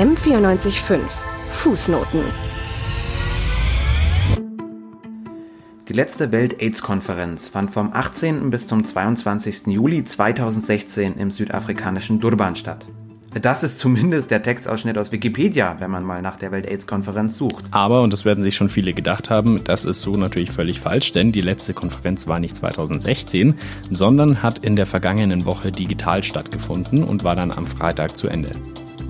M945 0.00 0.98
Fußnoten 1.48 2.20
Die 5.90 5.92
letzte 5.92 6.32
Welt-AIDS-Konferenz 6.32 7.48
fand 7.48 7.70
vom 7.70 7.92
18. 7.92 8.48
bis 8.48 8.66
zum 8.66 8.82
22. 8.82 9.66
Juli 9.66 10.02
2016 10.02 11.18
im 11.18 11.30
südafrikanischen 11.30 12.18
Durban 12.18 12.56
statt. 12.56 12.86
Das 13.42 13.62
ist 13.62 13.78
zumindest 13.78 14.30
der 14.30 14.42
Textausschnitt 14.42 14.96
aus 14.96 15.12
Wikipedia, 15.12 15.76
wenn 15.80 15.90
man 15.90 16.04
mal 16.04 16.22
nach 16.22 16.38
der 16.38 16.50
Welt-AIDS-Konferenz 16.50 17.36
sucht. 17.36 17.66
Aber, 17.70 18.00
und 18.00 18.14
das 18.14 18.24
werden 18.24 18.42
sich 18.42 18.56
schon 18.56 18.70
viele 18.70 18.94
gedacht 18.94 19.28
haben, 19.28 19.62
das 19.64 19.84
ist 19.84 20.00
so 20.00 20.16
natürlich 20.16 20.50
völlig 20.50 20.80
falsch, 20.80 21.12
denn 21.12 21.30
die 21.30 21.42
letzte 21.42 21.74
Konferenz 21.74 22.26
war 22.26 22.40
nicht 22.40 22.56
2016, 22.56 23.54
sondern 23.90 24.42
hat 24.42 24.60
in 24.60 24.76
der 24.76 24.86
vergangenen 24.86 25.44
Woche 25.44 25.70
digital 25.70 26.24
stattgefunden 26.24 27.04
und 27.04 27.22
war 27.22 27.36
dann 27.36 27.50
am 27.50 27.66
Freitag 27.66 28.16
zu 28.16 28.28
Ende. 28.28 28.52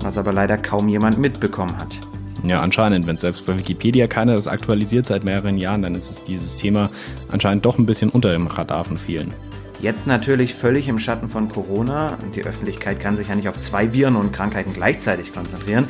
Was 0.01 0.17
aber 0.17 0.33
leider 0.33 0.57
kaum 0.57 0.87
jemand 0.89 1.17
mitbekommen 1.17 1.77
hat. 1.77 1.97
Ja, 2.43 2.59
anscheinend, 2.61 3.05
wenn 3.05 3.17
selbst 3.17 3.45
bei 3.45 3.57
Wikipedia 3.57 4.07
keiner 4.07 4.33
das 4.33 4.47
aktualisiert 4.47 5.05
seit 5.05 5.23
mehreren 5.23 5.57
Jahren, 5.57 5.83
dann 5.83 5.93
ist 5.93 6.23
dieses 6.27 6.55
Thema 6.55 6.89
anscheinend 7.29 7.65
doch 7.65 7.77
ein 7.77 7.85
bisschen 7.85 8.09
unter 8.09 8.31
dem 8.31 8.47
Radar 8.47 8.83
von 8.83 8.97
vielen. 8.97 9.33
Jetzt 9.79 10.07
natürlich 10.07 10.55
völlig 10.55 10.87
im 10.87 10.99
Schatten 10.99 11.27
von 11.27 11.49
Corona. 11.49 12.17
Die 12.35 12.43
Öffentlichkeit 12.43 12.99
kann 12.99 13.15
sich 13.15 13.29
ja 13.29 13.35
nicht 13.35 13.49
auf 13.49 13.59
zwei 13.59 13.93
Viren 13.93 14.15
und 14.15 14.31
Krankheiten 14.31 14.73
gleichzeitig 14.73 15.33
konzentrieren. 15.33 15.87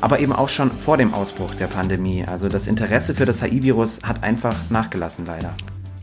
Aber 0.00 0.20
eben 0.20 0.32
auch 0.32 0.48
schon 0.48 0.70
vor 0.70 0.96
dem 0.96 1.14
Ausbruch 1.14 1.54
der 1.54 1.66
Pandemie. 1.66 2.24
Also 2.24 2.48
das 2.48 2.68
Interesse 2.68 3.14
für 3.14 3.26
das 3.26 3.42
HIV-Virus 3.42 4.00
hat 4.02 4.22
einfach 4.22 4.54
nachgelassen, 4.70 5.26
leider. 5.26 5.54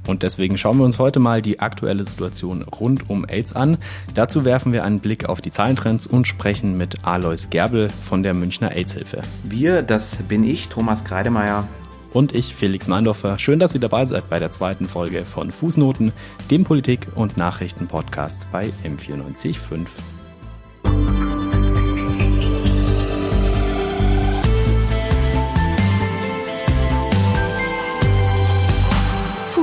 Und 0.08 0.24
deswegen 0.24 0.58
schauen 0.58 0.78
wir 0.78 0.86
uns 0.86 1.00
heute 1.00 1.20
mal 1.20 1.42
die 1.42 1.60
aktuelle 1.60 2.06
Situation 2.06 2.64
rund 2.64 3.10
um 3.10 3.26
AIDS 3.28 3.54
an. 3.54 3.78
Dazu 4.14 4.46
werfen 4.46 4.74
wir 4.74 4.84
einen 4.84 5.00
Blick 5.00 5.26
auf 5.28 5.42
die 5.42 5.52
Zahlentrends 5.52 6.08
und 6.08 6.28
sprechen 6.28 6.78
mit 6.78 7.06
Alois 7.06 7.50
Gerbel 7.50 7.90
von 7.90 8.24
der 8.24 8.34
Münchner 8.34 8.72
AIDS-Hilfe. 8.72 9.22
Wir, 9.44 9.82
das 9.82 10.18
bin 10.28 10.44
ich, 10.44 10.70
Thomas 10.70 11.04
Kreidemeier. 11.04 11.68
Und 12.14 12.34
ich, 12.34 12.56
Felix 12.56 12.88
Meindorfer. 12.88 13.38
Schön, 13.40 13.60
dass 13.60 13.74
ihr 13.74 13.82
dabei 13.82 14.06
seid 14.06 14.30
bei 14.30 14.40
der 14.40 14.50
zweiten 14.50 14.88
Folge 14.88 15.26
von 15.26 15.52
Fußnoten, 15.52 16.14
dem 16.50 16.64
Politik- 16.64 17.08
und 17.16 17.36
Nachrichten-Podcast 17.36 18.48
bei 18.54 18.72
M945. 18.86 20.15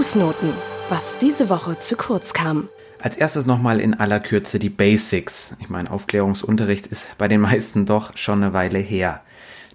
Fußnoten, 0.02 0.52
was 0.88 1.16
diese 1.18 1.48
Woche 1.48 1.78
zu 1.78 1.96
kurz 1.96 2.32
kam. 2.32 2.68
Als 2.98 3.16
erstes 3.16 3.46
nochmal 3.46 3.78
in 3.78 3.94
aller 3.94 4.18
Kürze 4.18 4.58
die 4.58 4.68
Basics. 4.68 5.54
Ich 5.60 5.68
meine, 5.68 5.92
Aufklärungsunterricht 5.92 6.88
ist 6.88 7.16
bei 7.18 7.28
den 7.28 7.40
meisten 7.40 7.86
doch 7.86 8.16
schon 8.16 8.42
eine 8.42 8.52
Weile 8.52 8.80
her. 8.80 9.20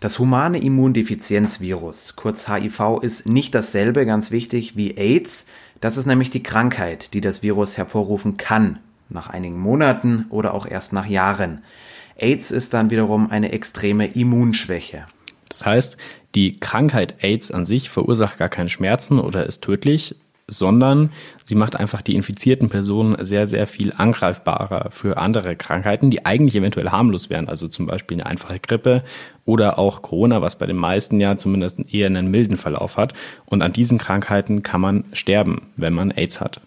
Das 0.01 0.19
humane 0.19 0.57
Immundefizienzvirus, 0.57 2.17
kurz 2.17 2.49
HIV, 2.49 2.99
ist 3.03 3.25
nicht 3.25 3.55
dasselbe, 3.55 4.05
ganz 4.05 4.29
wichtig, 4.29 4.75
wie 4.75 4.97
AIDS. 4.97 5.45
Das 5.79 5.95
ist 5.95 6.07
nämlich 6.07 6.29
die 6.29 6.43
Krankheit, 6.43 7.13
die 7.13 7.21
das 7.21 7.41
Virus 7.41 7.77
hervorrufen 7.77 8.35
kann, 8.35 8.79
nach 9.07 9.29
einigen 9.29 9.57
Monaten 9.57 10.25
oder 10.29 10.53
auch 10.53 10.65
erst 10.65 10.91
nach 10.91 11.05
Jahren. 11.05 11.63
AIDS 12.17 12.51
ist 12.51 12.73
dann 12.73 12.89
wiederum 12.89 13.31
eine 13.31 13.53
extreme 13.53 14.07
Immunschwäche. 14.07 15.05
Das 15.47 15.65
heißt, 15.65 15.97
die 16.35 16.59
Krankheit 16.59 17.23
AIDS 17.23 17.51
an 17.51 17.65
sich 17.65 17.89
verursacht 17.89 18.37
gar 18.37 18.49
keine 18.49 18.69
Schmerzen 18.69 19.19
oder 19.19 19.45
ist 19.45 19.63
tödlich, 19.63 20.15
sondern 20.47 21.11
sie 21.43 21.55
macht 21.55 21.75
einfach 21.75 22.01
die 22.01 22.15
infizierten 22.15 22.69
Personen 22.69 23.23
sehr, 23.23 23.47
sehr 23.47 23.67
viel 23.67 23.93
angreifbarer 23.95 24.91
für 24.91 25.17
andere 25.17 25.55
Krankheiten, 25.57 26.09
die 26.09 26.25
eigentlich 26.25 26.55
eventuell 26.55 26.89
harmlos 26.89 27.29
wären, 27.29 27.49
also 27.49 27.67
zum 27.67 27.85
Beispiel 27.85 28.15
eine 28.15 28.25
einfache 28.25 28.59
Grippe 28.59 29.03
oder 29.45 29.77
auch 29.77 30.01
Corona, 30.01 30.41
was 30.41 30.57
bei 30.57 30.65
den 30.65 30.77
meisten 30.77 31.19
ja 31.19 31.37
zumindest 31.37 31.79
eher 31.93 32.07
einen 32.07 32.31
milden 32.31 32.57
Verlauf 32.57 32.95
hat. 32.95 33.13
Und 33.45 33.61
an 33.61 33.73
diesen 33.73 33.97
Krankheiten 33.97 34.63
kann 34.63 34.81
man 34.81 35.03
sterben, 35.11 35.67
wenn 35.75 35.93
man 35.93 36.11
AIDS 36.11 36.39
hat. 36.39 36.61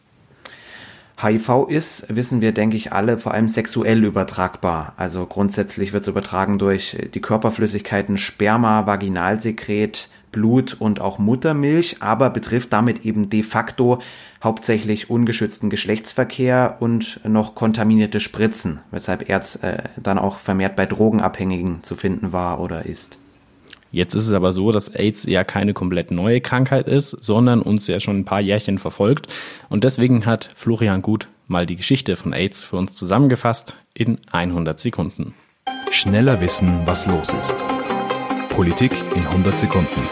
HIV 1.23 1.69
ist, 1.69 2.07
wissen 2.09 2.41
wir, 2.41 2.53
denke 2.53 2.77
ich, 2.77 2.93
alle 2.93 3.19
vor 3.19 3.33
allem 3.33 3.49
sexuell 3.49 4.05
übertragbar. 4.05 4.95
Also 4.97 5.27
grundsätzlich 5.27 5.93
wird 5.93 6.03
es 6.03 6.09
übertragen 6.09 6.59
durch 6.59 6.97
die 7.13 7.21
Körperflüssigkeiten 7.21 8.17
Sperma, 8.17 8.87
Vaginalsekret, 8.87 10.09
Blut 10.33 10.77
und 10.79 11.01
auch 11.01 11.19
Muttermilch, 11.19 11.97
aber 12.01 12.31
betrifft 12.31 12.73
damit 12.73 13.05
eben 13.05 13.29
de 13.29 13.43
facto 13.43 14.01
hauptsächlich 14.43 15.11
ungeschützten 15.11 15.71
Geschlechtsverkehr 15.71 16.77
und 16.81 17.21
noch 17.25 17.55
kontaminierte 17.55 18.21
Spritzen, 18.21 18.81
weshalb 18.91 19.29
Erz 19.29 19.57
äh, 19.63 19.83
dann 19.97 20.19
auch 20.19 20.39
vermehrt 20.39 20.77
bei 20.77 20.87
Drogenabhängigen 20.87 21.83
zu 21.83 21.97
finden 21.97 22.33
war 22.33 22.61
oder 22.61 22.87
ist. 22.87 23.19
Jetzt 23.93 24.15
ist 24.15 24.27
es 24.27 24.33
aber 24.33 24.53
so, 24.53 24.71
dass 24.71 24.95
AIDS 24.95 25.25
ja 25.25 25.43
keine 25.43 25.75
komplett 25.75 26.11
neue 26.11 26.41
Krankheit 26.41 26.87
ist, 26.87 27.11
sondern 27.11 27.61
uns 27.61 27.87
ja 27.89 27.99
schon 27.99 28.21
ein 28.21 28.25
paar 28.25 28.41
Jährchen 28.41 28.79
verfolgt. 28.79 29.27
Und 29.69 29.83
deswegen 29.83 30.27
hat 30.27 30.49
Florian 30.55 31.03
Gut 31.03 31.29
mal 31.49 31.67
die 31.67 31.77
Geschichte 31.77 32.15
von 32.15 32.33
AIDS 32.33 32.63
für 32.63 32.77
uns 32.77 32.95
zusammengefasst 32.95 33.75
in 33.95 34.19
100 34.31 34.79
Sekunden. 34.79 35.35
Schneller 35.91 36.41
wissen, 36.41 36.83
was 36.85 37.07
los 37.07 37.33
ist. 37.35 37.57
Politik 38.51 38.93
in 39.17 39.27
100 39.27 39.59
Sekunden. 39.59 40.09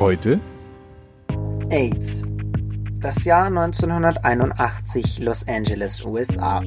Heute 0.00 0.40
AIDS. 1.70 2.24
Das 3.00 3.24
Jahr 3.24 3.46
1981 3.46 5.20
Los 5.20 5.46
Angeles, 5.46 6.04
USA. 6.04 6.62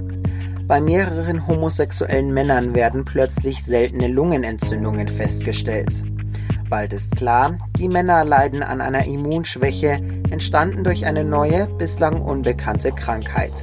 Bei 0.68 0.82
mehreren 0.82 1.48
homosexuellen 1.48 2.34
Männern 2.34 2.76
werden 2.76 3.06
plötzlich 3.06 3.64
seltene 3.64 4.10
Lungenentzündungen 4.10 5.08
festgestellt. 5.08 6.04
Bald 6.70 6.92
ist 6.92 7.16
klar, 7.16 7.58
die 7.80 7.88
Männer 7.88 8.26
leiden 8.26 8.62
an 8.62 8.82
einer 8.82 9.06
Immunschwäche, 9.06 10.02
entstanden 10.30 10.84
durch 10.84 11.06
eine 11.06 11.24
neue, 11.24 11.68
bislang 11.78 12.22
unbekannte 12.22 12.92
Krankheit. 12.92 13.54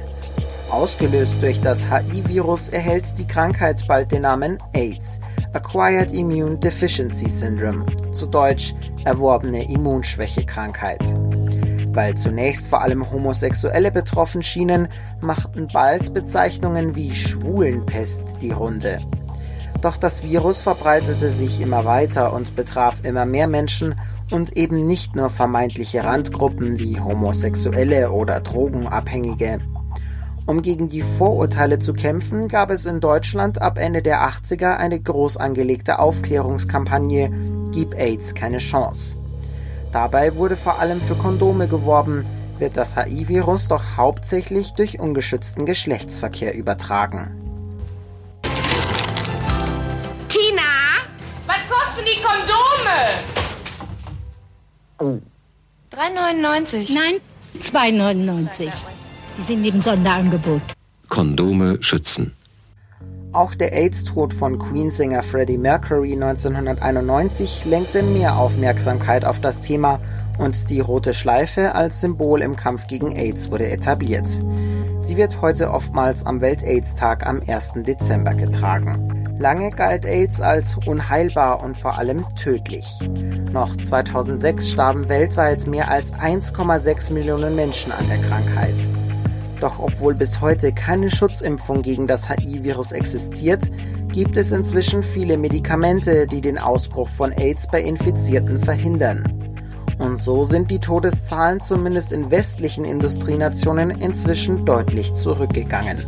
Ausgelöst 0.71 1.35
durch 1.41 1.61
das 1.61 1.83
HIV-Virus 1.83 2.69
erhält 2.69 3.19
die 3.19 3.27
Krankheit 3.27 3.87
bald 3.87 4.11
den 4.11 4.23
Namen 4.23 4.57
AIDS, 4.73 5.19
Acquired 5.53 6.11
Immune 6.11 6.57
Deficiency 6.57 7.29
Syndrome, 7.29 7.85
zu 8.13 8.25
Deutsch 8.25 8.73
erworbene 9.05 9.69
Immunschwäche-Krankheit. 9.71 11.03
Weil 11.95 12.15
zunächst 12.15 12.67
vor 12.67 12.81
allem 12.81 13.09
Homosexuelle 13.09 13.89
betroffen 13.89 14.43
schienen, 14.43 14.89
machten 15.21 15.69
bald 15.71 16.13
Bezeichnungen 16.13 16.93
wie 16.95 17.15
Schwulenpest 17.15 18.21
die 18.41 18.51
Runde. 18.51 18.99
Doch 19.81 19.95
das 19.95 20.21
Virus 20.21 20.61
verbreitete 20.61 21.31
sich 21.31 21.61
immer 21.61 21.85
weiter 21.85 22.33
und 22.33 22.55
betraf 22.55 22.99
immer 23.03 23.25
mehr 23.25 23.47
Menschen 23.47 23.95
und 24.29 24.57
eben 24.57 24.85
nicht 24.85 25.15
nur 25.15 25.29
vermeintliche 25.29 26.03
Randgruppen 26.03 26.79
wie 26.79 26.99
Homosexuelle 26.99 28.11
oder 28.11 28.41
Drogenabhängige. 28.41 29.61
Um 30.47 30.61
gegen 30.61 30.89
die 30.89 31.01
Vorurteile 31.01 31.79
zu 31.79 31.93
kämpfen, 31.93 32.49
gab 32.49 32.71
es 32.71 32.85
in 32.85 32.99
Deutschland 32.99 33.61
ab 33.61 33.77
Ende 33.77 34.01
der 34.01 34.27
80er 34.27 34.75
eine 34.75 34.99
groß 34.99 35.37
angelegte 35.37 35.99
Aufklärungskampagne 35.99 37.31
Gib 37.71 37.93
AIDS 37.95 38.35
keine 38.35 38.57
Chance. 38.57 39.24
Dabei 39.95 40.35
wurde 40.35 40.57
vor 40.57 40.79
allem 40.79 40.99
für 40.99 41.15
Kondome 41.15 41.69
geworben, 41.69 42.25
wird 42.57 42.75
das 42.75 42.97
HIV-Virus 42.97 43.69
doch 43.69 43.95
hauptsächlich 43.95 44.73
durch 44.73 44.99
ungeschützten 44.99 45.65
Geschlechtsverkehr 45.65 46.53
übertragen. 46.53 47.31
Tina, 50.27 50.61
was 51.47 51.59
kosten 51.69 52.03
die 52.05 52.19
Kondome? 54.99 55.23
3,99. 55.93 56.93
Nein, 56.93 57.21
2,99. 57.61 58.69
Die 59.37 59.41
sind 59.43 59.63
im 59.63 59.79
Sonderangebot. 59.79 60.61
Kondome 61.07 61.81
schützen. 61.81 62.35
Auch 63.35 63.53
der 63.53 63.73
AIDS-Tod 63.73 64.33
von 64.33 64.57
Queen-Sänger 64.57 65.21
Freddie 65.21 65.57
Mercury 65.57 66.13
1991 66.13 67.65
lenkte 67.65 68.01
mehr 68.01 68.37
Aufmerksamkeit 68.37 69.25
auf 69.25 69.41
das 69.41 69.59
Thema 69.59 69.99
und 70.37 70.69
die 70.69 70.79
rote 70.79 71.13
Schleife 71.13 71.75
als 71.75 71.99
Symbol 71.99 72.41
im 72.41 72.55
Kampf 72.55 72.87
gegen 72.87 73.13
AIDS 73.13 73.51
wurde 73.51 73.67
etabliert. 73.67 74.25
Sie 75.01 75.17
wird 75.17 75.41
heute 75.41 75.71
oftmals 75.71 76.25
am 76.25 76.39
Welt-AIDS-Tag 76.39 77.27
am 77.27 77.41
1. 77.45 77.73
Dezember 77.85 78.33
getragen. 78.33 79.35
Lange 79.37 79.71
galt 79.71 80.05
AIDS 80.05 80.39
als 80.39 80.77
unheilbar 80.85 81.61
und 81.61 81.77
vor 81.77 81.97
allem 81.97 82.25
tödlich. 82.37 82.87
Noch 83.51 83.75
2006 83.75 84.69
starben 84.69 85.09
weltweit 85.09 85.67
mehr 85.67 85.91
als 85.91 86.13
1,6 86.13 87.11
Millionen 87.11 87.53
Menschen 87.53 87.91
an 87.91 88.07
der 88.07 88.19
Krankheit. 88.19 88.77
Doch 89.65 89.79
obwohl 89.79 90.13
bis 90.13 90.41
heute 90.41 90.71
keine 90.71 91.09
Schutzimpfung 91.09 91.81
gegen 91.81 92.05
das 92.05 92.29
HIV-Virus 92.29 92.91
existiert, 92.91 93.71
gibt 94.13 94.37
es 94.37 94.51
inzwischen 94.51 95.01
viele 95.01 95.39
Medikamente, 95.39 96.27
die 96.27 96.39
den 96.39 96.59
Ausbruch 96.59 97.09
von 97.09 97.31
AIDS 97.31 97.67
bei 97.71 97.81
Infizierten 97.81 98.61
verhindern. 98.61 99.23
Und 99.97 100.19
so 100.19 100.43
sind 100.43 100.69
die 100.69 100.77
Todeszahlen 100.77 101.61
zumindest 101.61 102.11
in 102.11 102.29
westlichen 102.29 102.85
Industrienationen 102.85 103.89
inzwischen 103.89 104.65
deutlich 104.67 105.15
zurückgegangen. 105.15 106.05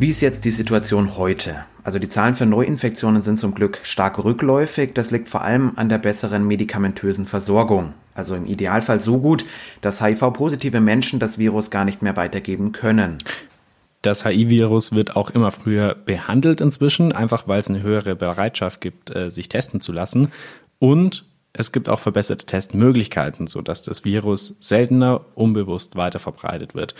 Wie 0.00 0.08
ist 0.08 0.20
jetzt 0.20 0.44
die 0.44 0.50
Situation 0.50 1.16
heute? 1.16 1.64
Also 1.84 2.00
die 2.00 2.08
Zahlen 2.08 2.34
für 2.34 2.44
Neuinfektionen 2.44 3.22
sind 3.22 3.38
zum 3.38 3.54
Glück 3.54 3.78
stark 3.84 4.22
rückläufig. 4.24 4.94
Das 4.94 5.12
liegt 5.12 5.30
vor 5.30 5.42
allem 5.42 5.74
an 5.76 5.88
der 5.88 5.98
besseren 5.98 6.44
medikamentösen 6.44 7.26
Versorgung. 7.26 7.94
Also 8.18 8.34
im 8.34 8.46
Idealfall 8.46 8.98
so 8.98 9.18
gut, 9.18 9.44
dass 9.80 10.02
HIV-positive 10.02 10.80
Menschen 10.80 11.20
das 11.20 11.38
Virus 11.38 11.70
gar 11.70 11.84
nicht 11.84 12.02
mehr 12.02 12.16
weitergeben 12.16 12.72
können. 12.72 13.18
Das 14.02 14.24
HIV-Virus 14.24 14.92
wird 14.92 15.14
auch 15.14 15.30
immer 15.30 15.52
früher 15.52 15.94
behandelt 15.94 16.60
inzwischen, 16.60 17.12
einfach 17.12 17.46
weil 17.46 17.60
es 17.60 17.68
eine 17.68 17.82
höhere 17.82 18.16
Bereitschaft 18.16 18.80
gibt, 18.80 19.14
äh, 19.14 19.30
sich 19.30 19.48
testen 19.48 19.80
zu 19.80 19.92
lassen. 19.92 20.32
Und 20.80 21.26
es 21.52 21.70
gibt 21.70 21.88
auch 21.88 22.00
verbesserte 22.00 22.44
Testmöglichkeiten, 22.46 23.46
sodass 23.46 23.82
das 23.82 24.04
Virus 24.04 24.56
seltener 24.58 25.20
unbewusst 25.34 25.94
weiter 25.94 26.18
verbreitet 26.18 26.74
wird. 26.74 26.96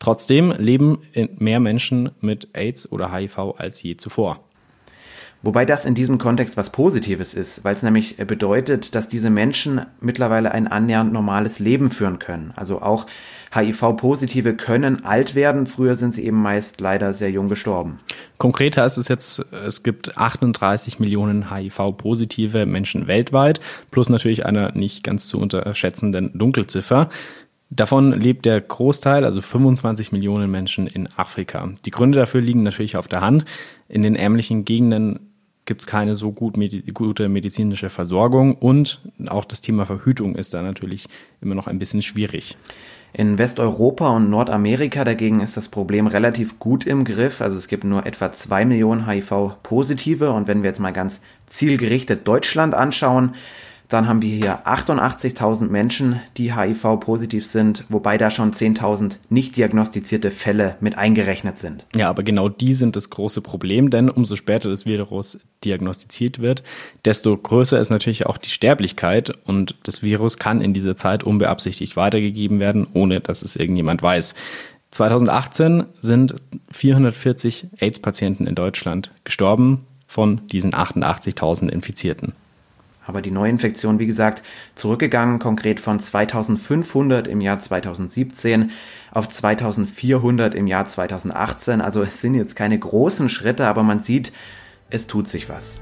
Trotzdem 0.00 0.52
leben 0.58 0.98
mehr 1.38 1.60
Menschen 1.60 2.10
mit 2.20 2.48
AIDS 2.54 2.90
oder 2.90 3.12
HIV 3.12 3.54
als 3.56 3.82
je 3.82 3.96
zuvor. 3.96 4.40
Wobei 5.46 5.64
das 5.64 5.84
in 5.84 5.94
diesem 5.94 6.18
Kontext 6.18 6.56
was 6.56 6.70
Positives 6.70 7.32
ist, 7.32 7.62
weil 7.62 7.76
es 7.76 7.84
nämlich 7.84 8.16
bedeutet, 8.16 8.96
dass 8.96 9.08
diese 9.08 9.30
Menschen 9.30 9.80
mittlerweile 10.00 10.50
ein 10.50 10.66
annähernd 10.66 11.12
normales 11.12 11.60
Leben 11.60 11.92
führen 11.92 12.18
können. 12.18 12.52
Also 12.56 12.82
auch 12.82 13.06
HIV-Positive 13.54 14.56
können 14.56 15.04
alt 15.04 15.36
werden. 15.36 15.66
Früher 15.66 15.94
sind 15.94 16.14
sie 16.14 16.26
eben 16.26 16.42
meist 16.42 16.80
leider 16.80 17.12
sehr 17.12 17.30
jung 17.30 17.48
gestorben. 17.48 18.00
Konkreter 18.38 18.84
ist 18.84 18.96
es 18.96 19.06
jetzt, 19.06 19.38
es 19.52 19.84
gibt 19.84 20.18
38 20.18 20.98
Millionen 20.98 21.54
HIV-positive 21.54 22.66
Menschen 22.66 23.06
weltweit, 23.06 23.60
plus 23.92 24.08
natürlich 24.08 24.44
einer 24.44 24.72
nicht 24.72 25.04
ganz 25.04 25.28
zu 25.28 25.38
unterschätzenden 25.38 26.36
Dunkelziffer. 26.36 27.08
Davon 27.70 28.12
lebt 28.12 28.46
der 28.46 28.60
Großteil, 28.60 29.24
also 29.24 29.40
25 29.40 30.10
Millionen 30.10 30.50
Menschen 30.50 30.88
in 30.88 31.08
Afrika. 31.16 31.68
Die 31.84 31.92
Gründe 31.92 32.18
dafür 32.18 32.40
liegen 32.40 32.64
natürlich 32.64 32.96
auf 32.96 33.06
der 33.06 33.20
Hand. 33.20 33.44
In 33.88 34.02
den 34.02 34.16
ärmlichen 34.16 34.64
Gegenden 34.64 35.20
gibt 35.66 35.82
es 35.82 35.86
keine 35.86 36.14
so 36.14 36.32
gut 36.32 36.56
medi 36.56 36.80
gute 36.92 37.28
medizinische 37.28 37.90
Versorgung 37.90 38.54
und 38.54 39.00
auch 39.26 39.44
das 39.44 39.60
Thema 39.60 39.84
Verhütung 39.84 40.36
ist 40.36 40.54
da 40.54 40.62
natürlich 40.62 41.06
immer 41.42 41.54
noch 41.54 41.66
ein 41.66 41.78
bisschen 41.78 42.02
schwierig. 42.02 42.56
In 43.12 43.38
Westeuropa 43.38 44.08
und 44.10 44.28
Nordamerika 44.30 45.04
dagegen 45.04 45.40
ist 45.40 45.56
das 45.56 45.68
Problem 45.68 46.06
relativ 46.06 46.58
gut 46.58 46.86
im 46.86 47.04
Griff. 47.04 47.40
Also 47.40 47.56
es 47.56 47.66
gibt 47.66 47.84
nur 47.84 48.04
etwa 48.04 48.30
zwei 48.32 48.64
Millionen 48.64 49.06
HIV-Positive 49.06 50.32
und 50.32 50.48
wenn 50.48 50.62
wir 50.62 50.68
jetzt 50.68 50.80
mal 50.80 50.92
ganz 50.92 51.22
zielgerichtet 51.46 52.28
Deutschland 52.28 52.74
anschauen, 52.74 53.34
dann 53.88 54.08
haben 54.08 54.22
wir 54.22 54.34
hier 54.34 54.66
88.000 54.66 55.68
Menschen, 55.68 56.20
die 56.36 56.54
HIV-positiv 56.54 57.46
sind, 57.46 57.84
wobei 57.88 58.18
da 58.18 58.30
schon 58.30 58.52
10.000 58.52 59.16
nicht 59.28 59.56
diagnostizierte 59.56 60.30
Fälle 60.30 60.76
mit 60.80 60.98
eingerechnet 60.98 61.58
sind. 61.58 61.86
Ja, 61.94 62.08
aber 62.08 62.22
genau 62.22 62.48
die 62.48 62.72
sind 62.72 62.96
das 62.96 63.10
große 63.10 63.42
Problem, 63.42 63.90
denn 63.90 64.10
umso 64.10 64.36
später 64.36 64.68
das 64.68 64.86
Virus 64.86 65.38
diagnostiziert 65.64 66.40
wird, 66.40 66.62
desto 67.04 67.36
größer 67.36 67.78
ist 67.78 67.90
natürlich 67.90 68.26
auch 68.26 68.38
die 68.38 68.50
Sterblichkeit 68.50 69.32
und 69.46 69.76
das 69.84 70.02
Virus 70.02 70.38
kann 70.38 70.60
in 70.60 70.74
dieser 70.74 70.96
Zeit 70.96 71.24
unbeabsichtigt 71.24 71.96
weitergegeben 71.96 72.60
werden, 72.60 72.86
ohne 72.92 73.20
dass 73.20 73.42
es 73.42 73.56
irgendjemand 73.56 74.02
weiß. 74.02 74.34
2018 74.90 75.84
sind 76.00 76.36
440 76.70 77.68
AIDS-Patienten 77.78 78.46
in 78.46 78.54
Deutschland 78.54 79.10
gestorben 79.24 79.84
von 80.06 80.40
diesen 80.46 80.72
88.000 80.72 81.68
Infizierten. 81.68 82.32
Aber 83.06 83.22
die 83.22 83.30
Neuinfektion, 83.30 83.98
wie 83.98 84.06
gesagt, 84.06 84.42
zurückgegangen, 84.74 85.38
konkret 85.38 85.80
von 85.80 85.98
2500 85.98 87.28
im 87.28 87.40
Jahr 87.40 87.58
2017 87.58 88.70
auf 89.12 89.28
2400 89.28 90.54
im 90.54 90.66
Jahr 90.66 90.84
2018. 90.84 91.80
Also 91.80 92.02
es 92.02 92.20
sind 92.20 92.34
jetzt 92.34 92.56
keine 92.56 92.78
großen 92.78 93.28
Schritte, 93.28 93.66
aber 93.66 93.82
man 93.82 94.00
sieht, 94.00 94.32
es 94.90 95.06
tut 95.06 95.28
sich 95.28 95.48
was. 95.48 95.80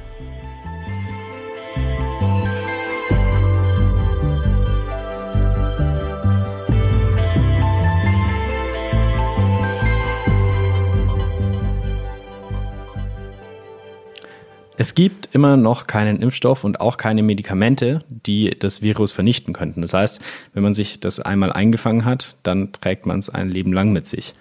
Es 14.84 14.94
gibt 14.94 15.30
immer 15.32 15.56
noch 15.56 15.86
keinen 15.86 16.20
Impfstoff 16.20 16.62
und 16.62 16.78
auch 16.78 16.98
keine 16.98 17.22
Medikamente, 17.22 18.04
die 18.10 18.50
das 18.50 18.82
Virus 18.82 19.12
vernichten 19.12 19.54
könnten. 19.54 19.80
Das 19.80 19.94
heißt, 19.94 20.20
wenn 20.52 20.62
man 20.62 20.74
sich 20.74 21.00
das 21.00 21.20
einmal 21.20 21.50
eingefangen 21.52 22.04
hat, 22.04 22.36
dann 22.42 22.70
trägt 22.70 23.06
man 23.06 23.18
es 23.18 23.30
ein 23.30 23.48
Leben 23.48 23.72
lang 23.72 23.94
mit 23.94 24.06
sich. 24.06 24.34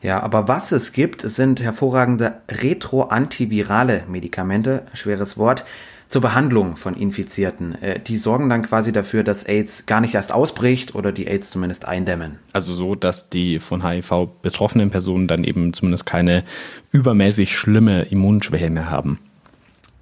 Ja, 0.00 0.22
aber 0.22 0.46
was 0.46 0.70
es 0.70 0.92
gibt, 0.92 1.22
sind 1.22 1.60
hervorragende 1.60 2.34
retroantivirale 2.48 4.04
Medikamente, 4.08 4.84
schweres 4.92 5.36
Wort, 5.36 5.64
zur 6.06 6.20
Behandlung 6.22 6.76
von 6.76 6.94
Infizierten. 6.94 7.74
Äh, 7.82 7.98
die 7.98 8.16
sorgen 8.16 8.48
dann 8.48 8.62
quasi 8.62 8.92
dafür, 8.92 9.24
dass 9.24 9.42
AIDS 9.42 9.86
gar 9.86 10.00
nicht 10.00 10.14
erst 10.14 10.30
ausbricht 10.30 10.94
oder 10.94 11.10
die 11.10 11.26
AIDS 11.26 11.50
zumindest 11.50 11.84
eindämmen. 11.84 12.38
Also 12.52 12.74
so, 12.74 12.94
dass 12.94 13.28
die 13.28 13.58
von 13.58 13.84
HIV 13.84 14.28
betroffenen 14.40 14.90
Personen 14.90 15.26
dann 15.26 15.42
eben 15.42 15.72
zumindest 15.72 16.06
keine 16.06 16.44
übermäßig 16.92 17.58
schlimme 17.58 18.02
Immunschwäche 18.02 18.70
mehr 18.70 18.88
haben. 18.88 19.18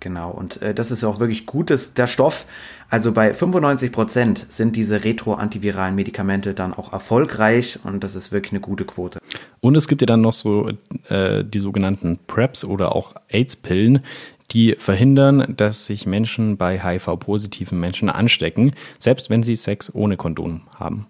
Genau, 0.01 0.31
und 0.31 0.63
äh, 0.63 0.75
das 0.75 0.91
ist 0.91 1.03
auch 1.03 1.19
wirklich 1.19 1.45
gut, 1.45 1.71
dass 1.71 1.95
der 1.95 2.07
Stoff, 2.07 2.47
also 2.89 3.13
bei 3.13 3.35
95 3.35 3.91
Prozent 3.91 4.47
sind 4.49 4.77
diese 4.77 5.03
retroantiviralen 5.03 5.95
Medikamente 5.95 6.55
dann 6.55 6.73
auch 6.73 6.93
erfolgreich 6.93 7.81
und 7.83 8.05
das 8.05 8.15
ist 8.15 8.31
wirklich 8.31 8.53
eine 8.53 8.61
gute 8.61 8.85
Quote. 8.85 9.19
Und 9.61 9.77
es 9.77 9.89
gibt 9.89 10.01
ja 10.01 10.07
dann 10.07 10.21
noch 10.21 10.33
so 10.33 10.69
äh, 11.09 11.45
die 11.45 11.59
sogenannten 11.59 12.19
PrEPs 12.27 12.65
oder 12.65 12.95
auch 12.95 13.15
AIDS-Pillen, 13.29 14.05
die 14.53 14.77
verhindern, 14.79 15.55
dass 15.57 15.87
sich 15.87 16.07
Menschen 16.07 16.57
bei 16.57 16.81
HIV-positiven 16.81 17.79
Menschen 17.79 18.09
anstecken, 18.09 18.73
selbst 18.99 19.31
wenn 19.31 19.43
sie 19.43 19.57
Sex 19.57 19.95
ohne 19.95 20.17
Kondom 20.17 20.63
haben. 20.75 21.07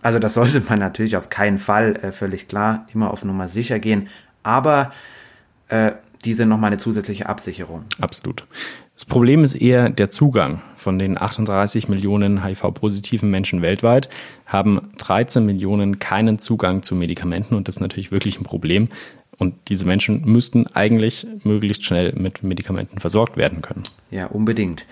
Also 0.00 0.18
das 0.18 0.34
sollte 0.34 0.60
man 0.68 0.78
natürlich 0.78 1.16
auf 1.16 1.28
keinen 1.28 1.58
Fall, 1.58 1.96
äh, 1.96 2.12
völlig 2.12 2.48
klar, 2.48 2.86
immer 2.92 3.10
auf 3.12 3.24
Nummer 3.24 3.46
sicher 3.46 3.78
gehen, 3.78 4.08
aber 4.42 4.92
äh, 6.22 6.24
diese 6.24 6.46
nochmal 6.46 6.68
eine 6.68 6.78
zusätzliche 6.78 7.28
Absicherung. 7.28 7.84
Absolut. 8.00 8.44
Das 8.94 9.04
Problem 9.04 9.42
ist 9.42 9.54
eher 9.54 9.90
der 9.90 10.10
Zugang. 10.10 10.62
Von 10.76 10.98
den 10.98 11.20
38 11.20 11.88
Millionen 11.88 12.44
HIV-positiven 12.44 13.30
Menschen 13.30 13.62
weltweit 13.62 14.08
haben 14.46 14.92
13 14.98 15.44
Millionen 15.44 15.98
keinen 15.98 16.38
Zugang 16.38 16.82
zu 16.82 16.94
Medikamenten 16.94 17.54
und 17.54 17.68
das 17.68 17.76
ist 17.76 17.80
natürlich 17.80 18.12
wirklich 18.12 18.38
ein 18.38 18.44
Problem. 18.44 18.88
Und 19.38 19.54
diese 19.68 19.86
Menschen 19.86 20.22
müssten 20.24 20.66
eigentlich 20.68 21.26
möglichst 21.42 21.84
schnell 21.84 22.12
mit 22.12 22.42
Medikamenten 22.42 23.00
versorgt 23.00 23.36
werden 23.36 23.62
können. 23.62 23.82
Ja, 24.10 24.26
unbedingt. 24.26 24.86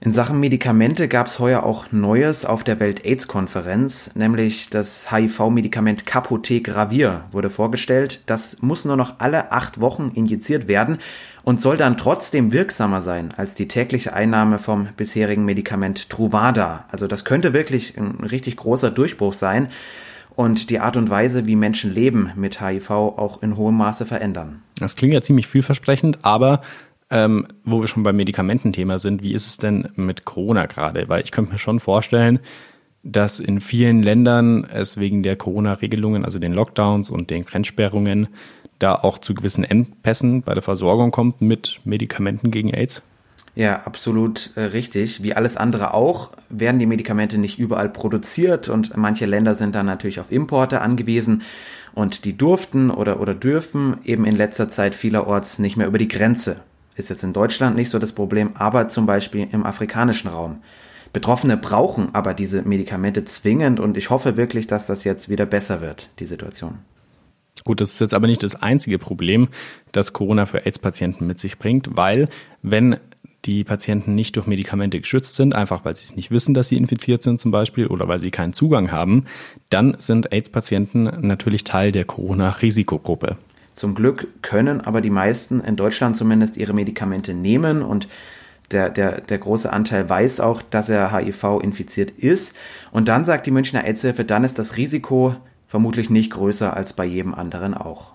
In 0.00 0.12
Sachen 0.12 0.38
Medikamente 0.38 1.08
gab 1.08 1.28
es 1.28 1.38
heuer 1.38 1.62
auch 1.62 1.90
Neues 1.90 2.44
auf 2.44 2.62
der 2.62 2.78
Welt-AIDS-Konferenz, 2.78 4.10
nämlich 4.14 4.68
das 4.68 5.10
HIV-Medikament 5.10 6.04
Capotegravir 6.04 7.24
wurde 7.30 7.48
vorgestellt. 7.48 8.20
Das 8.26 8.60
muss 8.60 8.84
nur 8.84 8.96
noch 8.96 9.14
alle 9.18 9.50
acht 9.50 9.80
Wochen 9.80 10.10
injiziert 10.14 10.68
werden 10.68 10.98
und 11.42 11.62
soll 11.62 11.78
dann 11.78 11.96
trotzdem 11.96 12.52
wirksamer 12.52 13.00
sein 13.00 13.32
als 13.36 13.54
die 13.54 13.66
tägliche 13.66 14.12
Einnahme 14.12 14.58
vom 14.58 14.88
bisherigen 14.94 15.46
Medikament 15.46 16.10
Truvada. 16.10 16.84
Also 16.90 17.06
das 17.06 17.24
könnte 17.24 17.54
wirklich 17.54 17.96
ein 17.96 18.24
richtig 18.24 18.56
großer 18.56 18.90
Durchbruch 18.90 19.32
sein 19.32 19.68
und 20.36 20.68
die 20.68 20.80
Art 20.80 20.96
und 20.96 21.08
Weise, 21.08 21.46
wie 21.46 21.56
Menschen 21.56 21.94
leben 21.94 22.30
mit 22.34 22.60
HIV 22.60 22.90
auch 22.90 23.42
in 23.42 23.56
hohem 23.56 23.76
Maße 23.76 24.04
verändern. 24.04 24.62
Das 24.78 24.96
klingt 24.96 25.14
ja 25.14 25.22
ziemlich 25.22 25.46
vielversprechend, 25.46 26.18
aber 26.22 26.60
ähm, 27.10 27.46
wo 27.64 27.80
wir 27.80 27.88
schon 27.88 28.02
beim 28.02 28.16
Medikamententhema 28.16 28.98
sind, 28.98 29.22
wie 29.22 29.34
ist 29.34 29.46
es 29.46 29.56
denn 29.56 29.88
mit 29.96 30.24
Corona 30.24 30.66
gerade? 30.66 31.08
Weil 31.08 31.22
ich 31.22 31.32
könnte 31.32 31.52
mir 31.52 31.58
schon 31.58 31.80
vorstellen, 31.80 32.40
dass 33.02 33.38
in 33.38 33.60
vielen 33.60 34.02
Ländern 34.02 34.64
es 34.64 34.98
wegen 34.98 35.22
der 35.22 35.36
Corona-Regelungen, 35.36 36.24
also 36.24 36.38
den 36.38 36.54
Lockdowns 36.54 37.10
und 37.10 37.30
den 37.30 37.44
Grenzsperrungen, 37.44 38.28
da 38.78 38.94
auch 38.94 39.18
zu 39.18 39.34
gewissen 39.34 39.62
Engpässen 39.62 40.42
bei 40.42 40.54
der 40.54 40.62
Versorgung 40.62 41.10
kommt 41.10 41.40
mit 41.40 41.80
Medikamenten 41.84 42.50
gegen 42.50 42.70
AIDS? 42.70 43.02
Ja, 43.54 43.82
absolut 43.84 44.50
äh, 44.56 44.62
richtig. 44.62 45.22
Wie 45.22 45.34
alles 45.34 45.56
andere 45.56 45.94
auch 45.94 46.32
werden 46.48 46.80
die 46.80 46.86
Medikamente 46.86 47.38
nicht 47.38 47.58
überall 47.58 47.88
produziert 47.88 48.68
und 48.68 48.96
manche 48.96 49.26
Länder 49.26 49.54
sind 49.54 49.74
dann 49.76 49.86
natürlich 49.86 50.18
auf 50.18 50.32
Importe 50.32 50.80
angewiesen 50.80 51.42
und 51.94 52.24
die 52.24 52.36
durften 52.36 52.90
oder, 52.90 53.20
oder 53.20 53.34
dürfen 53.34 53.98
eben 54.04 54.24
in 54.24 54.34
letzter 54.34 54.70
Zeit 54.70 54.96
vielerorts 54.96 55.60
nicht 55.60 55.76
mehr 55.76 55.86
über 55.86 55.98
die 55.98 56.08
Grenze 56.08 56.62
ist 56.96 57.10
jetzt 57.10 57.24
in 57.24 57.32
Deutschland 57.32 57.76
nicht 57.76 57.90
so 57.90 57.98
das 57.98 58.12
Problem, 58.12 58.50
aber 58.54 58.88
zum 58.88 59.06
Beispiel 59.06 59.48
im 59.50 59.66
afrikanischen 59.66 60.28
Raum. 60.28 60.60
Betroffene 61.12 61.56
brauchen 61.56 62.08
aber 62.12 62.34
diese 62.34 62.62
Medikamente 62.62 63.24
zwingend 63.24 63.78
und 63.78 63.96
ich 63.96 64.10
hoffe 64.10 64.36
wirklich, 64.36 64.66
dass 64.66 64.86
das 64.86 65.04
jetzt 65.04 65.28
wieder 65.28 65.46
besser 65.46 65.80
wird, 65.80 66.08
die 66.18 66.26
Situation. 66.26 66.78
Gut, 67.62 67.80
das 67.80 67.92
ist 67.92 68.00
jetzt 68.00 68.14
aber 68.14 68.26
nicht 68.26 68.42
das 68.42 68.56
einzige 68.56 68.98
Problem, 68.98 69.48
das 69.92 70.12
Corona 70.12 70.44
für 70.44 70.66
AIDS-Patienten 70.66 71.26
mit 71.26 71.38
sich 71.38 71.58
bringt, 71.58 71.96
weil 71.96 72.28
wenn 72.62 72.96
die 73.44 73.62
Patienten 73.62 74.14
nicht 74.14 74.36
durch 74.36 74.46
Medikamente 74.46 75.00
geschützt 75.00 75.36
sind, 75.36 75.54
einfach 75.54 75.84
weil 75.84 75.96
sie 75.96 76.04
es 76.04 76.16
nicht 76.16 76.30
wissen, 76.30 76.54
dass 76.54 76.68
sie 76.68 76.76
infiziert 76.76 77.22
sind 77.22 77.40
zum 77.40 77.50
Beispiel 77.50 77.86
oder 77.86 78.08
weil 78.08 78.18
sie 78.18 78.30
keinen 78.30 78.52
Zugang 78.52 78.90
haben, 78.90 79.26
dann 79.70 79.96
sind 79.98 80.32
AIDS-Patienten 80.32 81.04
natürlich 81.20 81.64
Teil 81.64 81.92
der 81.92 82.04
Corona-Risikogruppe. 82.04 83.36
Zum 83.74 83.94
Glück 83.94 84.28
können 84.40 84.80
aber 84.80 85.00
die 85.00 85.10
meisten 85.10 85.60
in 85.60 85.76
Deutschland 85.76 86.16
zumindest 86.16 86.56
ihre 86.56 86.72
Medikamente 86.72 87.34
nehmen 87.34 87.82
und 87.82 88.08
der, 88.70 88.88
der, 88.88 89.20
der 89.20 89.38
große 89.38 89.70
Anteil 89.70 90.08
weiß 90.08 90.40
auch, 90.40 90.62
dass 90.62 90.88
er 90.88 91.12
HIV 91.12 91.60
infiziert 91.62 92.10
ist. 92.12 92.56
Und 92.92 93.08
dann 93.08 93.24
sagt 93.24 93.46
die 93.46 93.50
Münchner 93.50 93.84
AIDS-Hilfe, 93.84 94.24
dann 94.24 94.44
ist 94.44 94.58
das 94.58 94.76
Risiko 94.76 95.36
vermutlich 95.66 96.08
nicht 96.08 96.30
größer 96.30 96.74
als 96.74 96.92
bei 96.92 97.04
jedem 97.04 97.34
anderen 97.34 97.74
auch. 97.74 98.12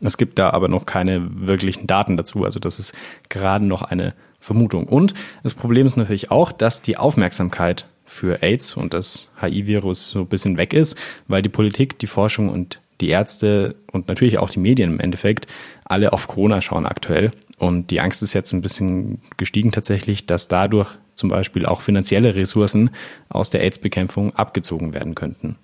Es 0.00 0.16
gibt 0.16 0.38
da 0.38 0.50
aber 0.50 0.68
noch 0.68 0.86
keine 0.86 1.28
wirklichen 1.46 1.86
Daten 1.86 2.16
dazu. 2.16 2.44
Also 2.44 2.58
das 2.58 2.78
ist 2.78 2.94
gerade 3.28 3.64
noch 3.66 3.82
eine 3.82 4.14
Vermutung. 4.40 4.88
Und 4.88 5.14
das 5.42 5.54
Problem 5.54 5.86
ist 5.86 5.96
natürlich 5.96 6.30
auch, 6.30 6.52
dass 6.52 6.82
die 6.82 6.96
Aufmerksamkeit 6.96 7.86
für 8.04 8.42
AIDS 8.42 8.76
und 8.76 8.94
das 8.94 9.30
HIV-Virus 9.40 10.10
so 10.10 10.20
ein 10.20 10.26
bisschen 10.26 10.58
weg 10.58 10.72
ist, 10.72 10.98
weil 11.28 11.42
die 11.42 11.48
Politik, 11.48 11.98
die 11.98 12.08
Forschung 12.08 12.48
und 12.48 12.80
die 13.02 13.10
Ärzte 13.10 13.74
und 13.92 14.08
natürlich 14.08 14.38
auch 14.38 14.48
die 14.48 14.60
Medien 14.60 14.92
im 14.92 15.00
Endeffekt 15.00 15.46
alle 15.84 16.12
auf 16.12 16.28
Corona 16.28 16.62
schauen 16.62 16.86
aktuell. 16.86 17.30
Und 17.58 17.90
die 17.90 18.00
Angst 18.00 18.22
ist 18.22 18.32
jetzt 18.32 18.52
ein 18.52 18.62
bisschen 18.62 19.20
gestiegen 19.36 19.72
tatsächlich, 19.72 20.26
dass 20.26 20.48
dadurch 20.48 20.98
zum 21.14 21.28
Beispiel 21.28 21.66
auch 21.66 21.82
finanzielle 21.82 22.34
Ressourcen 22.34 22.90
aus 23.28 23.50
der 23.50 23.62
AIDS-Bekämpfung 23.62 24.34
abgezogen 24.34 24.94
werden 24.94 25.14
könnten. 25.14 25.56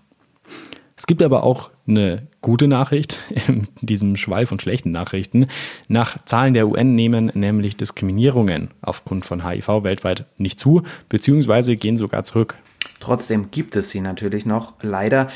Es 0.97 1.07
gibt 1.07 1.23
aber 1.23 1.45
auch 1.45 1.71
eine 1.87 2.26
gute 2.42 2.66
Nachricht 2.66 3.18
in 3.49 3.68
diesem 3.80 4.16
Schwall 4.16 4.47
von 4.47 4.59
schlechten 4.59 4.90
Nachrichten. 4.90 5.47
Nach 5.87 6.25
Zahlen 6.25 6.54
der 6.54 6.68
UN 6.68 6.97
nehmen 6.97 7.30
nämlich 7.35 7.76
Diskriminierungen 7.76 8.71
aufgrund 8.83 9.25
von 9.25 9.49
HIV 9.49 9.85
weltweit 9.85 10.26
nicht 10.38 10.59
zu, 10.59 10.83
beziehungsweise 11.09 11.76
gehen 11.76 11.97
sogar 11.97 12.25
zurück. 12.25 12.57
Trotzdem 13.00 13.50
gibt 13.52 13.76
es 13.76 13.90
sie 13.90 14.00
natürlich 14.00 14.45
noch, 14.45 14.75
leider, 14.83 15.28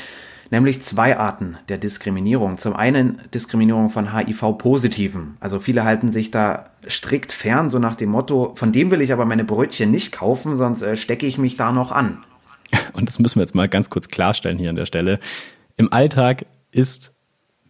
nämlich 0.53 0.83
zwei 0.83 1.17
Arten 1.17 1.57
der 1.67 1.79
Diskriminierung. 1.79 2.57
Zum 2.57 2.75
einen 2.75 3.19
Diskriminierung 3.33 3.89
von 3.89 4.15
HIV-Positiven. 4.15 5.35
Also 5.39 5.59
viele 5.59 5.83
halten 5.83 6.09
sich 6.09 6.29
da 6.29 6.67
strikt 6.87 7.31
fern, 7.31 7.69
so 7.69 7.79
nach 7.79 7.95
dem 7.95 8.09
Motto, 8.09 8.53
von 8.55 8.71
dem 8.71 8.91
will 8.91 9.01
ich 9.01 9.11
aber 9.11 9.25
meine 9.25 9.43
Brötchen 9.43 9.89
nicht 9.89 10.11
kaufen, 10.11 10.55
sonst 10.55 10.83
äh, 10.83 10.95
stecke 10.95 11.25
ich 11.25 11.39
mich 11.39 11.57
da 11.57 11.71
noch 11.71 11.91
an. 11.91 12.19
Und 12.93 13.09
das 13.09 13.17
müssen 13.17 13.39
wir 13.39 13.41
jetzt 13.41 13.55
mal 13.55 13.67
ganz 13.67 13.89
kurz 13.89 14.09
klarstellen 14.09 14.59
hier 14.59 14.69
an 14.69 14.75
der 14.75 14.85
Stelle. 14.85 15.19
Im 15.75 15.91
Alltag 15.91 16.45
ist 16.71 17.13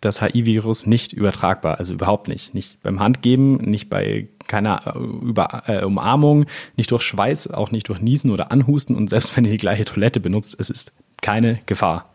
das 0.01 0.21
HIV-Virus 0.21 0.85
nicht 0.85 1.13
übertragbar, 1.13 1.79
also 1.79 1.93
überhaupt 1.93 2.27
nicht. 2.27 2.53
Nicht 2.53 2.83
beim 2.83 2.99
Handgeben, 2.99 3.55
nicht 3.57 3.89
bei 3.89 4.27
keiner 4.47 4.93
äh, 4.93 4.99
Über 4.99 5.63
äh, 5.67 5.85
Umarmung, 5.85 6.47
nicht 6.75 6.91
durch 6.91 7.03
Schweiß, 7.03 7.49
auch 7.51 7.71
nicht 7.71 7.87
durch 7.87 8.01
Niesen 8.01 8.29
oder 8.29 8.51
Anhusten 8.51 8.97
und 8.97 9.09
selbst 9.09 9.37
wenn 9.37 9.45
ihr 9.45 9.51
die 9.51 9.57
gleiche 9.57 9.85
Toilette 9.85 10.19
benutzt, 10.19 10.57
es 10.59 10.69
ist 10.69 10.91
keine 11.21 11.59
Gefahr. 11.65 12.12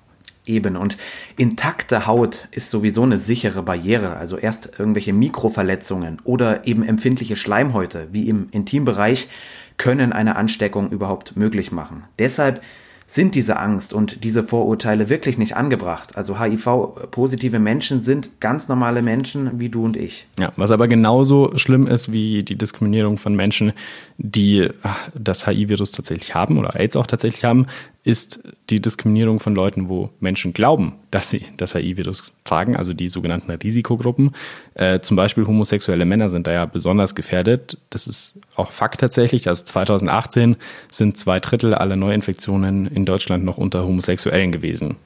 Eben 0.49 0.77
und 0.77 0.97
intakte 1.37 2.07
Haut 2.07 2.49
ist 2.51 2.71
sowieso 2.71 3.03
eine 3.03 3.19
sichere 3.19 3.63
Barriere, 3.63 4.17
also 4.17 4.37
erst 4.37 4.79
irgendwelche 4.79 5.13
Mikroverletzungen 5.13 6.19
oder 6.25 6.67
eben 6.67 6.83
empfindliche 6.83 7.37
Schleimhäute 7.37 8.09
wie 8.11 8.29
im 8.29 8.49
Intimbereich 8.51 9.29
können 9.77 10.13
eine 10.13 10.37
Ansteckung 10.37 10.91
überhaupt 10.91 11.37
möglich 11.37 11.71
machen. 11.71 12.05
Deshalb 12.19 12.63
sind 13.11 13.35
diese 13.35 13.59
Angst 13.59 13.95
und 13.95 14.23
diese 14.23 14.45
Vorurteile 14.45 15.09
wirklich 15.09 15.39
nicht 15.39 15.57
angebracht. 15.57 16.17
Also 16.17 16.39
HIV-positive 16.39 17.59
Menschen 17.59 18.03
sind 18.03 18.39
ganz 18.39 18.69
normale 18.69 19.01
Menschen 19.01 19.59
wie 19.59 19.71
du 19.71 19.87
und 19.87 19.97
ich. 19.97 20.27
Ja, 20.39 20.53
was 20.57 20.71
aber 20.71 20.89
genauso 20.89 21.57
schlimm 21.57 21.87
ist 21.87 22.13
wie 22.13 22.43
die 22.43 22.57
Diskriminierung 22.57 23.17
von 23.17 23.35
Menschen, 23.35 23.73
die 24.21 24.69
das 25.15 25.47
HIV-Virus 25.47 25.93
tatsächlich 25.93 26.35
haben 26.35 26.59
oder 26.59 26.75
AIDS 26.75 26.97
auch 26.97 27.07
tatsächlich 27.07 27.45
haben, 27.45 27.69
ist 28.03 28.41
die 28.69 28.81
Diskriminierung 28.81 29.39
von 29.39 29.55
Leuten, 29.55 29.89
wo 29.89 30.11
Menschen 30.19 30.53
glauben, 30.53 30.95
dass 31.13 31.31
sie 31.31 31.47
das 31.57 31.75
HIV-Virus 31.75 32.33
tragen, 32.43 32.75
also 32.75 32.95
die 32.95 33.09
sogenannten 33.09 33.53
Risikogruppen. 33.53 34.35
Äh, 34.75 35.01
zum 35.01 35.17
Beispiel 35.17 35.47
homosexuelle 35.47 36.05
Männer 36.05 36.31
sind 36.31 36.49
da 36.49 36.53
ja 36.53 36.65
besonders 36.65 37.15
gefährdet. 37.15 37.79
Das 37.91 38.09
ist 38.09 38.41
auch 38.57 38.73
Fakt 38.73 39.01
tatsächlich. 39.01 39.47
Also 39.47 39.65
2018 39.65 40.57
sind 40.91 41.17
zwei 41.17 41.39
Drittel 41.39 41.75
aller 41.75 41.97
Neuinfektionen 41.97 42.87
in 42.87 43.05
Deutschland 43.05 43.45
noch 43.45 43.57
unter 43.57 43.85
Homosexuellen 43.85 44.51
gewesen. 44.51 44.97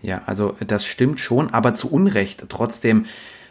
Ja, 0.00 0.22
also 0.24 0.56
das 0.66 0.86
stimmt 0.86 1.20
schon, 1.20 1.50
aber 1.50 1.74
zu 1.74 1.92
Unrecht. 1.92 2.46
Trotzdem 2.48 3.04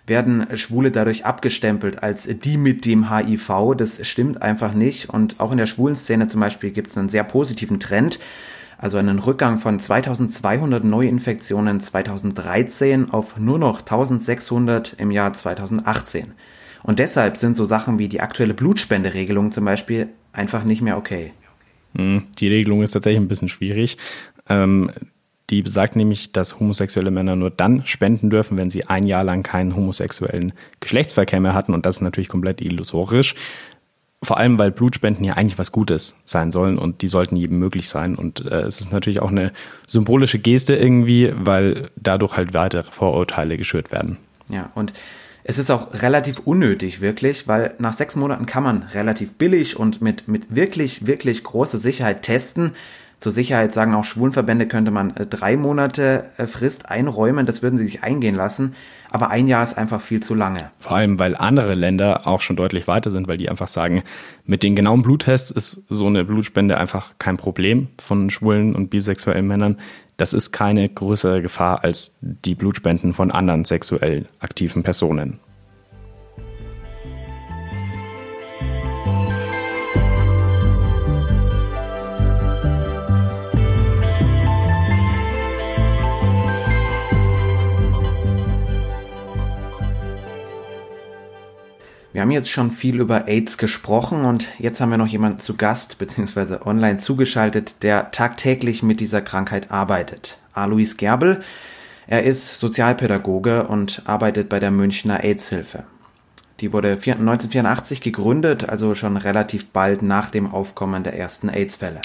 werden 0.08 0.48
Schwule 0.58 0.91
dadurch 0.91 1.25
abgestempelt 1.25 2.03
als 2.03 2.27
die 2.27 2.58
mit 2.58 2.86
dem 2.86 3.10
HIV. 3.10 3.75
Das 3.77 4.05
stimmt 4.05 4.41
einfach 4.41 4.74
nicht. 4.74 5.10
Und 5.10 5.39
auch 5.39 5.51
in 5.51 5.58
der 5.58 5.67
schwulen 5.67 5.96
Szene 5.96 6.27
zum 6.27 6.41
Beispiel 6.41 6.72
gibt 6.72 6.89
es 6.89 6.98
einen 6.98 7.10
sehr 7.10 7.24
positiven 7.24 7.79
Trend 7.79 8.20
also 8.81 8.98
einen 8.98 9.20
Rückgang 9.20 9.60
von 9.60 9.79
2200 9.79 10.84
Neuinfektionen 10.84 11.79
2013 11.79 13.12
auf 13.12 13.38
nur 13.38 13.60
noch 13.60 13.81
1600 13.81 14.96
im 14.98 15.12
Jahr 15.12 15.34
2018. 15.34 16.31
Und 16.81 16.98
deshalb 16.98 17.38
sind 17.38 17.55
so 17.55 17.63
Sachen 17.63 18.00
wie 18.00 18.08
die 18.08 18.22
aktuelle 18.22 18.55
Blutspenderegelung 18.55 19.51
zum 19.51 19.65
Beispiel 19.65 20.10
einfach 20.34 20.63
nicht 20.63 20.81
mehr 20.81 20.98
okay. 20.98 21.31
Hm, 21.96 22.24
die 22.39 22.48
Regelung 22.48 22.81
ist 22.81 22.91
tatsächlich 22.91 23.22
ein 23.22 23.27
bisschen 23.27 23.50
schwierig. 23.50 23.98
Ähm, 24.50 24.89
die 25.50 25.62
besagt 25.62 25.95
nämlich, 25.95 26.31
dass 26.31 26.60
homosexuelle 26.60 27.12
Männer 27.12 27.36
nur 27.36 27.50
dann 27.50 27.86
spenden 27.86 28.29
dürfen, 28.29 28.57
wenn 28.57 28.69
sie 28.69 28.86
ein 28.86 29.05
Jahr 29.05 29.24
lang 29.24 29.43
keinen 29.43 29.75
homosexuellen 29.75 30.53
Geschlechtsverkehr 30.79 31.41
mehr 31.41 31.53
hatten. 31.53 31.74
Und 31.74 31.86
das 31.86 31.98
ist 31.98 32.01
natürlich 32.01 32.29
komplett 32.29 32.62
illusorisch. 32.62 33.36
Vor 34.24 34.38
allem, 34.38 34.60
weil 34.60 34.71
Blutspenden 34.71 35.25
ja 35.25 35.33
eigentlich 35.33 35.57
was 35.57 35.71
Gutes 35.71 36.15
sein 36.25 36.51
sollen 36.51 36.77
und 36.77 37.01
die 37.01 37.07
sollten 37.07 37.36
jedem 37.36 37.60
möglich 37.60 37.89
sein. 37.89 38.15
Und 38.15 38.45
äh, 38.45 38.62
es 38.62 38.79
ist 38.79 38.93
natürlich 38.93 39.19
auch 39.19 39.31
eine 39.31 39.51
symbolische 39.88 40.39
Geste 40.39 40.75
irgendwie, 40.75 41.33
weil 41.36 41.89
dadurch 41.95 42.38
halt 42.38 42.53
weitere 42.53 42.83
Vorurteile 42.83 43.57
geschürt 43.57 43.91
werden. 43.91 44.17
Ja, 44.48 44.69
und 44.75 44.93
es 45.43 45.57
ist 45.57 45.71
auch 45.71 45.93
relativ 46.01 46.39
unnötig, 46.39 47.01
wirklich, 47.01 47.48
weil 47.48 47.74
nach 47.79 47.93
sechs 47.93 48.15
Monaten 48.15 48.45
kann 48.45 48.63
man 48.63 48.83
relativ 48.83 49.33
billig 49.33 49.77
und 49.77 50.01
mit, 50.01 50.27
mit 50.27 50.55
wirklich, 50.55 51.07
wirklich 51.07 51.43
großer 51.43 51.79
Sicherheit 51.79 52.21
testen. 52.21 52.74
Zur 53.22 53.32
Sicherheit 53.32 53.74
sagen 53.74 53.96
auch 53.96 54.04
Schwulenverbände, 54.04 54.68
könnte 54.68 54.92
man 54.92 55.16
äh, 55.16 55.25
drei 55.25 55.56
Monate 55.56 56.25
äh, 56.38 56.48
Frist 56.48 56.90
einräumen, 56.90 57.46
das 57.46 57.62
würden 57.63 57.78
sie 57.78 57.86
sich 57.86 58.04
eingehen 58.04 58.36
lassen 58.36 58.74
aber 59.12 59.30
ein 59.30 59.48
Jahr 59.48 59.62
ist 59.62 59.78
einfach 59.78 60.01
viel 60.01 60.24
zu 60.24 60.34
lange. 60.34 60.72
Vor 60.80 60.96
allem, 60.96 61.20
weil 61.20 61.36
andere 61.36 61.75
Länder 61.75 62.25
auch 62.25 62.42
schon 62.42 62.56
deutlich 62.56 62.88
weiter 62.88 63.12
sind, 63.12 63.28
weil 63.28 63.38
die 63.38 63.50
einfach 63.50 63.68
sagen, 63.68 64.04
mit 64.46 64.63
den 64.63 64.75
genauen 64.75 65.04
Bluttests 65.04 65.51
ist 65.51 65.84
so 65.90 66.08
eine 66.08 66.24
Blutspende 66.24 66.78
einfach 66.78 67.13
kein 67.20 67.38
Problem 67.38 67.90
von 68.00 68.30
schwulen 68.30 68.74
und 68.74 68.90
bisexuellen 68.90 69.46
Männern. 69.46 69.78
Das 70.16 70.34
ist 70.34 70.51
keine 70.51 70.88
größere 70.88 71.42
Gefahr 71.42 71.84
als 71.84 72.16
die 72.22 72.56
Blutspenden 72.56 73.13
von 73.13 73.32
anderen 73.32 73.66
sexuell 73.66 74.28
aktiven 74.40 74.82
Personen. 74.82 75.40
Wir 92.13 92.22
haben 92.22 92.32
jetzt 92.32 92.50
schon 92.50 92.72
viel 92.72 93.00
über 93.00 93.30
AIDS 93.30 93.58
gesprochen 93.58 94.25
und 94.25 94.50
jetzt 94.60 94.82
haben 94.82 94.89
wir 94.89 94.98
noch 94.98 95.08
jemanden 95.08 95.39
zu 95.39 95.56
Gast 95.56 95.98
bzw. 95.98 96.58
online 96.65 96.98
zugeschaltet, 96.98 97.84
der 97.84 98.12
tagtäglich 98.12 98.84
mit 98.84 99.00
dieser 99.00 99.22
Krankheit 99.22 99.72
arbeitet. 99.72 100.38
Alois 100.51 100.98
Gerbel. 100.98 101.41
Er 102.08 102.24
ist 102.24 102.60
Sozialpädagoge 102.60 103.65
und 103.68 104.03
arbeitet 104.08 104.50
bei 104.50 104.60
der 104.60 104.72
Münchner 104.72 105.24
AIDS-Hilfe. 105.24 105.84
Die 106.60 106.74
wurde 106.74 106.89
1984 106.89 108.01
gegründet, 108.01 108.68
also 108.68 108.94
schon 108.94 109.15
relativ 109.15 109.70
bald 109.70 110.01
nach 110.01 110.30
dem 110.30 110.51
Aufkommen 110.51 111.03
der 111.03 111.18
ersten 111.18 111.48
AIDS-Fälle. 111.48 112.01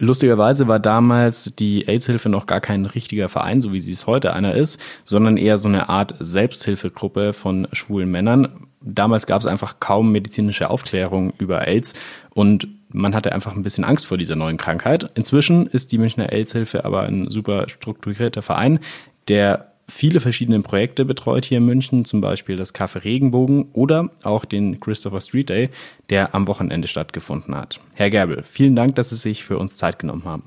Lustigerweise 0.00 0.66
war 0.66 0.80
damals 0.80 1.54
die 1.56 1.86
AIDS-Hilfe 1.86 2.28
noch 2.28 2.46
gar 2.46 2.60
kein 2.60 2.86
richtiger 2.86 3.28
Verein, 3.28 3.60
so 3.60 3.72
wie 3.72 3.80
sie 3.80 3.92
es 3.92 4.08
heute 4.08 4.32
einer 4.32 4.54
ist, 4.54 4.80
sondern 5.04 5.36
eher 5.36 5.58
so 5.58 5.68
eine 5.68 5.88
Art 5.88 6.16
Selbsthilfegruppe 6.18 7.32
von 7.32 7.68
schwulen 7.72 8.10
Männern, 8.10 8.67
damals 8.80 9.26
gab 9.26 9.40
es 9.40 9.46
einfach 9.46 9.80
kaum 9.80 10.12
medizinische 10.12 10.70
Aufklärung 10.70 11.32
über 11.38 11.66
AIDS 11.66 11.94
und 12.30 12.68
man 12.90 13.14
hatte 13.14 13.32
einfach 13.32 13.54
ein 13.54 13.62
bisschen 13.62 13.84
Angst 13.84 14.06
vor 14.06 14.16
dieser 14.16 14.36
neuen 14.36 14.56
Krankheit. 14.56 15.10
Inzwischen 15.14 15.66
ist 15.66 15.92
die 15.92 15.98
Münchner 15.98 16.32
AIDS-Hilfe 16.32 16.84
aber 16.84 17.02
ein 17.02 17.30
super 17.30 17.68
strukturierter 17.68 18.42
Verein, 18.42 18.80
der 19.28 19.72
viele 19.88 20.20
verschiedene 20.20 20.60
Projekte 20.60 21.04
betreut 21.04 21.44
hier 21.44 21.58
in 21.58 21.66
München, 21.66 22.04
zum 22.04 22.20
Beispiel 22.20 22.56
das 22.56 22.74
Café 22.74 23.04
Regenbogen 23.04 23.70
oder 23.72 24.10
auch 24.22 24.44
den 24.44 24.80
Christopher 24.80 25.20
Street 25.20 25.48
Day, 25.48 25.70
der 26.10 26.34
am 26.34 26.46
Wochenende 26.46 26.88
stattgefunden 26.88 27.54
hat. 27.54 27.80
Herr 27.94 28.10
Gerbel, 28.10 28.42
vielen 28.42 28.76
Dank, 28.76 28.94
dass 28.96 29.10
Sie 29.10 29.16
sich 29.16 29.44
für 29.44 29.58
uns 29.58 29.76
Zeit 29.76 29.98
genommen 29.98 30.24
haben. 30.24 30.44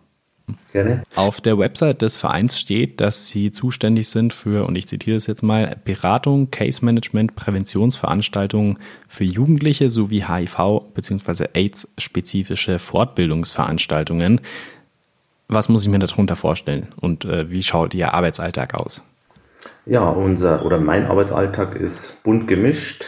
Gerne. 0.72 1.04
Auf 1.16 1.42
der 1.42 1.58
Website 1.58 2.02
des 2.02 2.18
Vereins 2.18 2.60
steht, 2.60 3.02
dass 3.02 3.30
Sie 3.30 3.52
zuständig 3.52 4.10
sind 4.10 4.34
für, 4.34 4.66
und 4.66 4.76
ich 4.76 4.88
zitiere 4.88 5.18
es 5.18 5.28
jetzt 5.28 5.44
mal, 5.44 5.78
Beratung, 5.84 6.52
Case 6.52 6.84
Management, 6.84 7.36
Präventionsveranstaltungen 7.36 8.80
für 9.08 9.24
Jugendliche 9.24 9.90
sowie 9.90 10.24
HIV- 10.24 10.94
bzw. 10.94 11.48
AIDS-spezifische 11.54 12.80
Fortbildungsveranstaltungen. 12.80 14.42
Was 15.48 15.68
muss 15.68 15.84
ich 15.84 15.90
mir 15.90 16.00
darunter 16.00 16.36
vorstellen 16.36 16.88
und 17.02 17.26
äh, 17.26 17.50
wie 17.50 17.62
schaut 17.62 17.94
Ihr 17.94 18.14
Arbeitsalltag 18.14 18.74
aus? 18.74 19.04
Ja, 19.86 20.08
unser 20.10 20.66
oder 20.66 20.80
mein 20.80 21.06
Arbeitsalltag 21.06 21.76
ist 21.76 22.24
bunt 22.24 22.48
gemischt. 22.48 23.06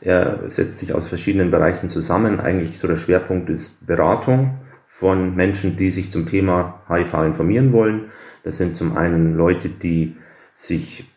Er 0.00 0.50
setzt 0.50 0.78
sich 0.78 0.92
aus 0.92 1.08
verschiedenen 1.08 1.50
Bereichen 1.50 1.88
zusammen. 1.88 2.38
Eigentlich 2.38 2.78
so 2.78 2.86
der 2.86 2.96
Schwerpunkt 2.96 3.48
ist 3.48 3.86
Beratung 3.86 4.58
von 4.86 5.34
Menschen, 5.34 5.76
die 5.76 5.90
sich 5.90 6.10
zum 6.10 6.26
Thema 6.26 6.80
HIV 6.88 7.14
informieren 7.26 7.72
wollen. 7.72 8.04
Das 8.44 8.56
sind 8.56 8.76
zum 8.76 8.96
einen 8.96 9.36
Leute, 9.36 9.68
die 9.68 10.16
sich 10.54 11.12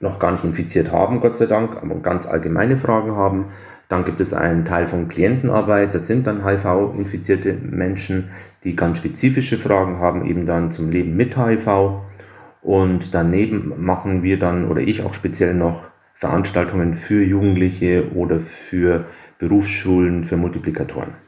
noch 0.00 0.18
gar 0.18 0.32
nicht 0.32 0.44
infiziert 0.44 0.92
haben, 0.92 1.20
Gott 1.20 1.36
sei 1.36 1.46
Dank, 1.46 1.76
aber 1.76 1.96
ganz 1.96 2.26
allgemeine 2.26 2.76
Fragen 2.76 3.16
haben. 3.16 3.46
Dann 3.88 4.04
gibt 4.04 4.20
es 4.20 4.32
einen 4.32 4.64
Teil 4.64 4.86
von 4.86 5.08
Klientenarbeit, 5.08 5.94
das 5.94 6.06
sind 6.06 6.26
dann 6.26 6.44
HIV-infizierte 6.44 7.52
Menschen, 7.52 8.30
die 8.62 8.76
ganz 8.76 8.98
spezifische 8.98 9.58
Fragen 9.58 9.98
haben, 9.98 10.24
eben 10.24 10.46
dann 10.46 10.70
zum 10.70 10.90
Leben 10.90 11.16
mit 11.16 11.36
HIV. 11.36 12.00
Und 12.62 13.14
daneben 13.14 13.74
machen 13.76 14.22
wir 14.22 14.38
dann, 14.38 14.68
oder 14.68 14.80
ich 14.80 15.02
auch 15.02 15.14
speziell 15.14 15.54
noch, 15.54 15.84
Veranstaltungen 16.16 16.94
für 16.94 17.22
Jugendliche 17.22 18.12
oder 18.14 18.38
für 18.38 19.06
Berufsschulen, 19.38 20.22
für 20.22 20.36
Multiplikatoren. 20.36 21.23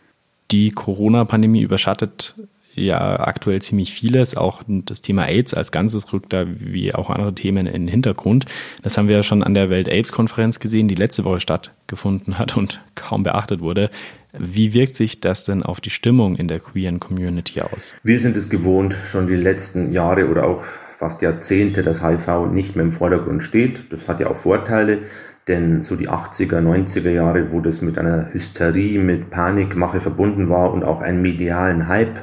Die 0.50 0.70
Corona-Pandemie 0.70 1.62
überschattet 1.62 2.34
ja 2.74 3.20
aktuell 3.20 3.62
ziemlich 3.62 3.92
vieles. 3.92 4.36
Auch 4.36 4.62
das 4.66 5.00
Thema 5.00 5.24
AIDS 5.24 5.54
als 5.54 5.72
Ganzes 5.72 6.12
rückt 6.12 6.32
da 6.32 6.44
wie 6.46 6.94
auch 6.94 7.10
andere 7.10 7.34
Themen 7.34 7.66
in 7.66 7.72
den 7.72 7.88
Hintergrund. 7.88 8.44
Das 8.82 8.98
haben 8.98 9.08
wir 9.08 9.16
ja 9.16 9.22
schon 9.22 9.42
an 9.42 9.54
der 9.54 9.70
Welt-AIDS-Konferenz 9.70 10.60
gesehen, 10.60 10.86
die 10.86 10.94
letzte 10.94 11.24
Woche 11.24 11.40
stattgefunden 11.40 12.38
hat 12.38 12.56
und 12.56 12.82
kaum 12.94 13.22
beachtet 13.22 13.60
wurde. 13.60 13.90
Wie 14.38 14.74
wirkt 14.74 14.94
sich 14.94 15.20
das 15.20 15.44
denn 15.44 15.62
auf 15.62 15.80
die 15.80 15.90
Stimmung 15.90 16.36
in 16.36 16.48
der 16.48 16.60
queeren 16.60 17.00
Community 17.00 17.62
aus? 17.62 17.94
Wir 18.02 18.20
sind 18.20 18.36
es 18.36 18.50
gewohnt, 18.50 18.92
schon 18.92 19.26
die 19.26 19.34
letzten 19.34 19.92
Jahre 19.92 20.28
oder 20.28 20.44
auch 20.44 20.62
fast 20.92 21.22
Jahrzehnte, 21.22 21.82
dass 21.82 22.02
HIV 22.02 22.50
nicht 22.52 22.76
mehr 22.76 22.84
im 22.84 22.92
Vordergrund 22.92 23.42
steht. 23.42 23.90
Das 23.90 24.08
hat 24.08 24.20
ja 24.20 24.28
auch 24.28 24.36
Vorteile, 24.36 25.00
denn 25.48 25.82
so 25.82 25.96
die 25.96 26.08
80er, 26.08 26.60
90er 26.60 27.10
Jahre, 27.10 27.52
wo 27.52 27.60
das 27.60 27.82
mit 27.82 27.98
einer 27.98 28.32
Hysterie, 28.32 28.98
mit 28.98 29.30
Panikmache 29.30 30.00
verbunden 30.00 30.48
war 30.48 30.72
und 30.72 30.82
auch 30.82 31.00
einen 31.00 31.22
medialen 31.22 31.88
Hype 31.88 32.20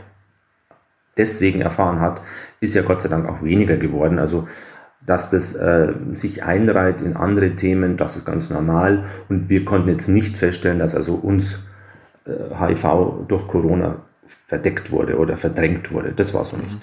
deswegen 1.15 1.61
erfahren 1.61 2.01
hat, 2.01 2.21
ist 2.59 2.73
ja 2.73 2.81
Gott 2.81 3.01
sei 3.01 3.09
Dank 3.09 3.27
auch 3.29 3.43
weniger 3.43 3.77
geworden. 3.77 4.19
Also 4.19 4.47
dass 5.05 5.29
das 5.29 5.53
äh, 5.55 5.93
sich 6.13 6.43
einreiht 6.43 7.01
in 7.01 7.15
andere 7.15 7.51
Themen, 7.55 7.97
das 7.97 8.15
ist 8.15 8.25
ganz 8.25 8.49
normal. 8.49 9.05
Und 9.29 9.49
wir 9.49 9.65
konnten 9.65 9.89
jetzt 9.89 10.07
nicht 10.07 10.37
feststellen, 10.37 10.79
dass 10.79 10.95
also 10.95 11.15
uns 11.15 11.59
äh, 12.25 12.55
HIV 12.55 13.25
durch 13.27 13.47
Corona 13.47 13.97
verdeckt 14.25 14.91
wurde 14.91 15.17
oder 15.17 15.35
verdrängt 15.35 15.91
wurde. 15.91 16.13
Das 16.13 16.33
war 16.33 16.45
so 16.45 16.55
nicht. 16.55 16.77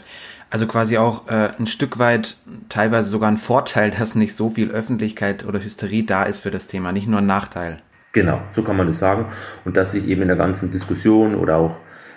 Also 0.50 0.66
quasi 0.66 0.99
auch 0.99 1.28
äh, 1.28 1.50
ein 1.59 1.66
Stück 1.66 1.99
weit 1.99 2.37
teilweise 2.69 3.09
sogar 3.09 3.30
ein 3.30 3.38
Vorteil, 3.38 3.90
dass 3.99 4.14
nicht 4.14 4.35
so 4.35 4.50
viel 4.50 4.71
Öffentlichkeit 4.71 5.47
oder 5.47 5.62
Hysterie 5.62 6.02
da 6.02 6.25
ist 6.25 6.40
für 6.40 6.50
das 6.50 6.66
Thema, 6.66 6.92
nicht 6.92 7.07
nur 7.07 7.21
ein 7.21 7.26
Nachteil. 7.26 7.80
Genau, 8.12 8.42
so 8.50 8.64
kann 8.64 8.76
man 8.76 8.88
das 8.88 8.99
sagen. 8.99 9.26
Und 9.64 9.76
dass 9.76 9.92
sich 9.92 10.09
eben 10.09 10.23
in 10.23 10.28
der 10.28 10.37
ganzen 10.37 10.73
Diskussion 10.73 11.37
oder 11.37 11.57
auch 11.57 11.76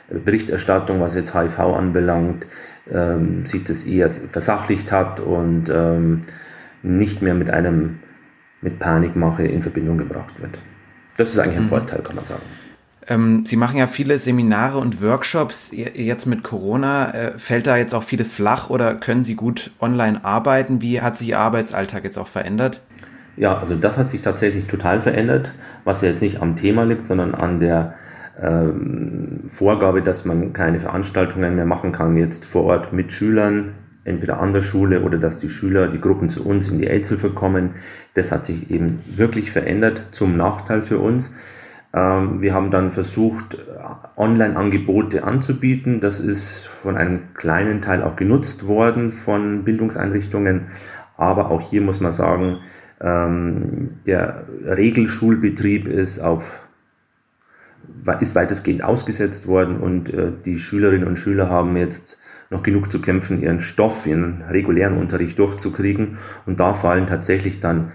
Berichterstattung, 0.09 0.99
was 0.99 1.15
jetzt 1.15 1.35
HIV 1.35 1.59
anbelangt, 1.59 2.47
ähm, 2.91 3.45
sich 3.45 3.63
das 3.63 3.85
eher 3.85 4.09
versachlicht 4.09 4.91
hat 4.91 5.19
und 5.19 5.69
ähm, 5.69 6.21
nicht 6.81 7.21
mehr 7.21 7.35
mit 7.35 7.49
einem 7.49 7.99
mit 8.61 8.79
Panikmache 8.79 9.43
in 9.43 9.61
Verbindung 9.61 9.97
gebracht 9.97 10.33
wird. 10.41 10.57
Das 11.17 11.29
ist 11.29 11.37
eigentlich 11.37 11.57
ein 11.57 11.63
mhm. 11.63 11.67
Vorteil, 11.67 12.01
kann 12.01 12.15
man 12.15 12.25
sagen. 12.25 12.43
Ähm, 13.07 13.45
Sie 13.45 13.55
machen 13.55 13.77
ja 13.77 13.87
viele 13.87 14.17
Seminare 14.19 14.77
und 14.77 15.01
Workshops. 15.01 15.71
Jetzt 15.71 16.25
mit 16.25 16.43
Corona 16.43 17.13
äh, 17.13 17.37
fällt 17.37 17.67
da 17.67 17.77
jetzt 17.77 17.93
auch 17.93 18.03
vieles 18.03 18.31
flach 18.31 18.69
oder 18.69 18.95
können 18.95 19.23
Sie 19.23 19.35
gut 19.35 19.71
online 19.79 20.23
arbeiten? 20.23 20.81
Wie 20.81 21.01
hat 21.01 21.17
sich 21.17 21.29
Ihr 21.29 21.39
Arbeitsalltag 21.39 22.03
jetzt 22.03 22.17
auch 22.17 22.27
verändert? 22.27 22.81
Ja, 23.35 23.57
also 23.57 23.75
das 23.75 23.97
hat 23.97 24.09
sich 24.09 24.21
tatsächlich 24.21 24.65
total 24.65 25.01
verändert, 25.01 25.55
was 25.85 26.01
ja 26.01 26.09
jetzt 26.09 26.21
nicht 26.21 26.41
am 26.41 26.55
Thema 26.55 26.83
liegt, 26.83 27.07
sondern 27.07 27.33
an 27.33 27.59
der 27.59 27.95
ähm, 28.41 29.41
Vorgabe, 29.47 30.01
dass 30.01 30.25
man 30.25 30.53
keine 30.53 30.79
Veranstaltungen 30.79 31.55
mehr 31.55 31.65
machen 31.65 31.91
kann, 31.91 32.15
jetzt 32.15 32.45
vor 32.45 32.63
Ort 32.65 32.93
mit 32.93 33.11
Schülern, 33.11 33.73
entweder 34.05 34.39
an 34.39 34.53
der 34.53 34.61
Schule 34.61 35.01
oder 35.01 35.17
dass 35.17 35.39
die 35.39 35.49
Schüler, 35.49 35.87
die 35.87 36.01
Gruppen 36.01 36.29
zu 36.29 36.45
uns 36.45 36.67
in 36.67 36.77
die 36.77 36.89
Aidshilfe 36.89 37.31
kommen. 37.31 37.71
Das 38.13 38.31
hat 38.31 38.45
sich 38.45 38.69
eben 38.69 38.99
wirklich 39.07 39.51
verändert 39.51 40.03
zum 40.11 40.37
Nachteil 40.37 40.83
für 40.83 40.99
uns. 40.99 41.33
Ähm, 41.93 42.41
wir 42.41 42.53
haben 42.53 42.71
dann 42.71 42.89
versucht, 42.89 43.57
Online-Angebote 44.17 45.23
anzubieten. 45.23 46.01
Das 46.01 46.19
ist 46.19 46.65
von 46.65 46.97
einem 46.97 47.33
kleinen 47.33 47.81
Teil 47.81 48.03
auch 48.03 48.15
genutzt 48.15 48.67
worden 48.67 49.11
von 49.11 49.63
Bildungseinrichtungen. 49.63 50.67
Aber 51.17 51.51
auch 51.51 51.61
hier 51.61 51.81
muss 51.81 51.99
man 51.99 52.11
sagen, 52.11 52.59
ähm, 52.99 53.91
der 54.07 54.45
Regelschulbetrieb 54.65 55.87
ist 55.87 56.19
auf 56.19 56.59
ist 58.21 58.35
weitestgehend 58.35 58.83
ausgesetzt 58.83 59.47
worden 59.47 59.77
und 59.77 60.13
äh, 60.13 60.31
die 60.45 60.57
Schülerinnen 60.57 61.07
und 61.07 61.17
Schüler 61.17 61.49
haben 61.49 61.75
jetzt 61.75 62.17
noch 62.49 62.63
genug 62.63 62.91
zu 62.91 63.01
kämpfen, 63.01 63.41
ihren 63.41 63.59
Stoff, 63.59 64.05
ihren 64.07 64.41
regulären 64.43 64.97
Unterricht 64.97 65.37
durchzukriegen. 65.37 66.17
Und 66.45 66.59
da 66.59 66.73
fallen 66.73 67.07
tatsächlich 67.07 67.59
dann 67.59 67.91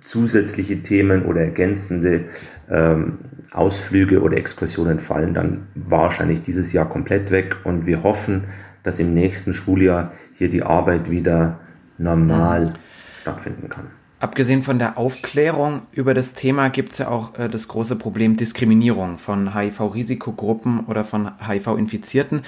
zusätzliche 0.00 0.82
Themen 0.82 1.24
oder 1.24 1.40
ergänzende 1.40 2.24
ähm, 2.70 3.18
Ausflüge 3.52 4.22
oder 4.22 4.36
Exkursionen 4.36 5.00
fallen 5.00 5.34
dann 5.34 5.66
wahrscheinlich 5.74 6.42
dieses 6.42 6.72
Jahr 6.72 6.88
komplett 6.88 7.30
weg. 7.30 7.56
Und 7.64 7.86
wir 7.86 8.02
hoffen, 8.02 8.44
dass 8.82 8.98
im 8.98 9.12
nächsten 9.12 9.54
Schuljahr 9.54 10.12
hier 10.34 10.48
die 10.48 10.62
Arbeit 10.62 11.10
wieder 11.10 11.60
normal 11.98 12.66
mhm. 12.66 12.72
stattfinden 13.20 13.68
kann. 13.68 13.86
Abgesehen 14.20 14.62
von 14.62 14.78
der 14.78 14.98
Aufklärung 14.98 15.82
über 15.90 16.14
das 16.14 16.34
Thema 16.34 16.68
gibt 16.70 16.92
es 16.92 16.98
ja 16.98 17.08
auch 17.08 17.36
äh, 17.36 17.48
das 17.48 17.66
große 17.66 17.96
Problem 17.96 18.36
Diskriminierung 18.36 19.18
von 19.18 19.52
HIV-Risikogruppen 19.52 20.86
oder 20.86 21.04
von 21.04 21.32
HIV-Infizierten. 21.44 22.42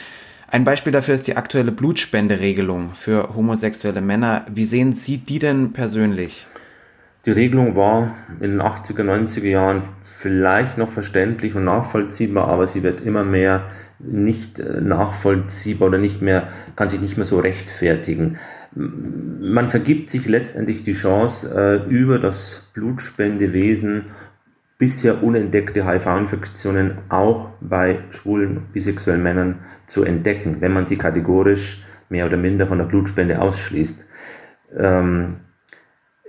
Ein 0.46 0.62
Beispiel 0.62 0.92
dafür 0.92 1.16
ist 1.16 1.26
die 1.26 1.36
aktuelle 1.36 1.72
Blutspenderegelung 1.72 2.90
für 2.94 3.34
homosexuelle 3.34 4.00
Männer. 4.00 4.46
Wie 4.48 4.66
sehen 4.66 4.92
Sie 4.92 5.18
die 5.18 5.40
denn 5.40 5.72
persönlich? 5.72 6.46
Die 7.26 7.32
Regelung 7.32 7.74
war 7.74 8.14
in 8.38 8.52
den 8.52 8.62
80er, 8.62 9.02
90er 9.02 9.48
Jahren 9.48 9.82
vielleicht 10.24 10.78
noch 10.78 10.90
verständlich 10.90 11.54
und 11.54 11.64
nachvollziehbar, 11.64 12.48
aber 12.48 12.66
sie 12.66 12.82
wird 12.82 13.00
immer 13.00 13.24
mehr 13.24 13.68
nicht 13.98 14.58
äh, 14.58 14.80
nachvollziehbar 14.80 15.88
oder 15.88 15.98
nicht 15.98 16.22
mehr, 16.22 16.48
kann 16.76 16.88
sich 16.88 17.00
nicht 17.00 17.16
mehr 17.16 17.26
so 17.26 17.38
rechtfertigen 17.38 18.38
man 18.74 19.68
vergibt 19.68 20.10
sich 20.10 20.26
letztendlich 20.26 20.82
die 20.82 20.94
Chance, 20.94 21.54
äh, 21.54 21.88
über 21.88 22.18
das 22.18 22.70
Blutspendewesen 22.74 24.06
bisher 24.78 25.22
unentdeckte 25.22 25.86
HIV-Infektionen 25.86 26.98
auch 27.08 27.50
bei 27.60 28.00
schwulen, 28.10 28.62
bisexuellen 28.72 29.22
Männern 29.22 29.60
zu 29.86 30.02
entdecken, 30.02 30.56
wenn 30.60 30.72
man 30.72 30.86
sie 30.86 30.96
kategorisch 30.96 31.84
mehr 32.08 32.26
oder 32.26 32.36
minder 32.36 32.66
von 32.66 32.78
der 32.78 32.86
Blutspende 32.86 33.40
ausschließt. 33.40 34.06
Ähm, 34.76 35.36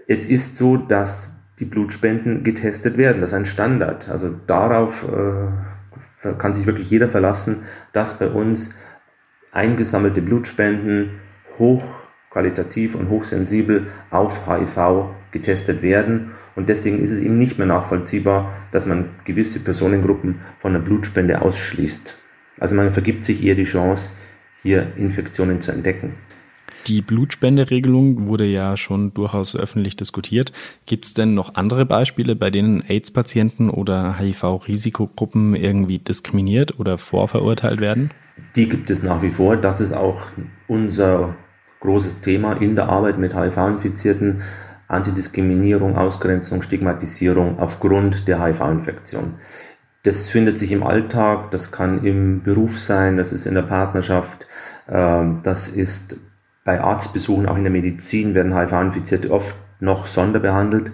es 0.08 0.28
ist 0.28 0.56
so, 0.56 0.78
dass 0.78 1.35
die 1.60 1.66
Blutspenden 1.66 2.44
getestet 2.44 2.98
werden. 2.98 3.22
Das 3.22 3.32
ist 3.32 3.36
ein 3.36 3.46
Standard. 3.46 4.10
Also 4.10 4.36
darauf 4.48 5.06
äh, 5.08 6.34
kann 6.34 6.54
sich 6.54 6.66
wirklich 6.66 6.90
jeder 6.90 7.08
verlassen, 7.08 7.64
dass 7.94 8.20
bei 8.20 8.28
uns 8.28 8.76
eingesammelte 9.52 10.22
Blutspenden 10.22 11.20
hoch 11.58 11.84
qualitativ 12.30 12.96
und 12.96 13.10
hochsensibel 13.10 13.88
auf 14.12 14.46
HIV 14.46 15.06
getestet 15.32 15.82
werden. 15.82 16.32
Und 16.58 16.68
deswegen 16.68 17.02
ist 17.02 17.12
es 17.12 17.22
eben 17.22 17.38
nicht 17.38 17.58
mehr 17.58 17.68
nachvollziehbar, 17.68 18.54
dass 18.74 18.86
man 18.86 19.10
gewisse 19.24 19.62
Personengruppen 19.62 20.42
von 20.60 20.74
der 20.74 20.82
Blutspende 20.82 21.42
ausschließt. 21.42 22.18
Also 22.60 22.76
man 22.76 22.92
vergibt 22.92 23.24
sich 23.24 23.42
eher 23.42 23.56
die 23.56 23.64
Chance, 23.64 24.12
hier 24.62 24.88
Infektionen 24.98 25.62
zu 25.62 25.72
entdecken. 25.72 26.16
Die 26.88 27.02
Blutspenderegelung 27.02 28.28
wurde 28.28 28.46
ja 28.46 28.78
schon 28.78 29.14
durchaus 29.14 29.56
öffentlich 29.56 29.96
diskutiert. 29.96 30.52
Gibt 30.86 31.06
es 31.06 31.14
denn 31.16 31.34
noch 31.34 31.56
andere 31.56 31.86
Beispiele, 31.86 32.36
bei 32.36 32.52
denen 32.52 32.84
AIDS-Patienten 32.88 33.72
oder 33.72 34.20
HIV-Risikogruppen 34.20 35.56
irgendwie 35.56 35.98
diskriminiert 35.98 36.80
oder 36.80 37.00
vorverurteilt 37.00 37.82
werden? 37.82 38.12
Die 38.56 38.70
gibt 38.70 38.92
es 38.92 39.02
nach 39.02 39.24
wie 39.24 39.32
vor. 39.32 39.58
Das 39.58 39.82
ist 39.82 39.94
auch 39.94 40.22
unser 40.68 41.36
großes 41.80 42.22
Thema 42.22 42.54
in 42.54 42.76
der 42.76 42.90
Arbeit 42.90 43.18
mit 43.18 43.36
HIV-Infizierten. 43.36 44.44
Antidiskriminierung, 44.88 45.96
Ausgrenzung, 45.96 46.62
Stigmatisierung 46.62 47.58
aufgrund 47.58 48.28
der 48.28 48.44
HIV-Infektion. 48.44 49.36
Das 50.04 50.30
findet 50.30 50.60
sich 50.60 50.72
im 50.72 50.84
Alltag, 50.84 51.50
das 51.50 51.72
kann 51.72 52.06
im 52.06 52.44
Beruf 52.44 52.78
sein, 52.78 53.18
das 53.18 53.34
ist 53.34 53.48
in 53.48 53.56
der 53.56 53.64
Partnerschaft, 53.64 54.46
ähm, 54.88 55.40
das 55.42 55.68
ist 55.68 56.20
bei 56.66 56.82
Arztbesuchen, 56.82 57.46
auch 57.46 57.56
in 57.56 57.64
der 57.64 57.72
Medizin 57.72 58.34
werden 58.34 58.58
HIV-Infizierte 58.58 59.32
oft 59.32 59.56
noch 59.80 60.08
sonderbehandelt. 60.08 60.92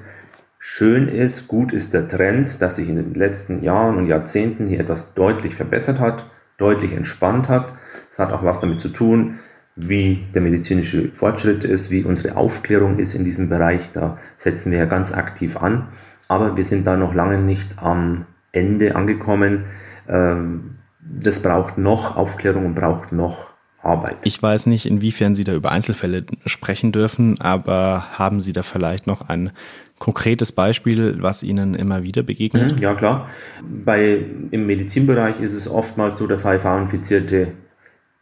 Schön 0.60 1.08
ist, 1.08 1.48
gut 1.48 1.72
ist 1.72 1.94
der 1.94 2.08
Trend, 2.08 2.62
dass 2.62 2.76
sich 2.76 2.90
in 2.90 2.98
den 2.98 3.14
letzten 3.16 3.64
Jahren 3.64 3.96
und 3.98 4.06
Jahrzehnten 4.06 4.68
hier 4.68 4.82
etwas 4.82 5.16
deutlich 5.16 5.56
verbessert 5.56 6.00
hat, 6.00 6.30
deutlich 6.58 6.92
entspannt 6.94 7.50
hat. 7.50 7.74
Es 8.10 8.20
hat 8.20 8.34
auch 8.34 8.44
was 8.44 8.60
damit 8.60 8.82
zu 8.82 8.90
tun, 8.90 9.40
wie 9.78 10.26
der 10.36 10.42
medizinische 10.42 11.14
Fortschritt 11.14 11.64
ist, 11.64 11.90
wie 11.90 12.04
unsere 12.04 12.36
Aufklärung 12.36 13.00
ist 13.00 13.16
in 13.16 13.24
diesem 13.24 13.48
Bereich. 13.48 13.92
Da 13.94 14.18
setzen 14.36 14.72
wir 14.72 14.80
ja 14.80 14.86
ganz 14.86 15.14
aktiv 15.14 15.56
an. 15.56 15.88
Aber 16.28 16.58
wir 16.58 16.66
sind 16.66 16.86
da 16.86 16.98
noch 16.98 17.16
lange 17.16 17.38
nicht 17.38 17.82
am 17.82 18.26
Ende 18.52 18.96
angekommen. 18.98 19.66
Ähm, 20.10 20.76
das 21.00 21.42
braucht 21.42 21.78
noch 21.78 22.18
Aufklärung 22.18 22.66
und 22.66 22.76
braucht 22.76 23.14
noch 23.14 23.52
Arbeit. 23.84 24.18
Ich 24.24 24.42
weiß 24.42 24.68
nicht, 24.68 24.86
inwiefern 24.86 25.36
Sie 25.36 25.44
da 25.44 25.54
über 25.54 25.72
Einzelfälle 25.72 26.26
sprechen 26.46 26.92
dürfen, 26.92 27.40
aber 27.42 28.06
haben 28.18 28.42
Sie 28.42 28.54
da 28.54 28.64
vielleicht 28.64 29.08
noch 29.08 29.28
ein 29.28 29.52
konkretes 30.00 30.52
Beispiel, 30.52 31.18
was 31.22 31.44
Ihnen 31.44 31.76
immer 31.76 32.04
wieder 32.04 32.24
begegnet? 32.24 32.78
Mhm, 32.78 32.84
ja, 32.84 32.94
klar. 32.96 33.28
Bei, 33.62 34.24
Im 34.52 34.66
Medizinbereich 34.66 35.40
ist 35.40 35.54
es 35.54 35.68
oftmals 35.68 36.18
so, 36.18 36.28
dass 36.28 36.46
HIV-Infizierte 36.46 37.54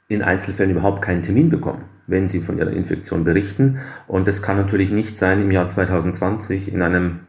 in 0.09 0.21
Einzelfällen 0.21 0.71
überhaupt 0.71 1.01
keinen 1.01 1.21
Termin 1.21 1.49
bekommen, 1.49 1.85
wenn 2.07 2.27
sie 2.27 2.39
von 2.39 2.57
ihrer 2.57 2.71
Infektion 2.71 3.23
berichten. 3.23 3.79
Und 4.07 4.27
das 4.27 4.41
kann 4.41 4.57
natürlich 4.57 4.91
nicht 4.91 5.17
sein 5.17 5.41
im 5.41 5.51
Jahr 5.51 5.67
2020 5.67 6.73
in 6.73 6.81
einem 6.81 7.21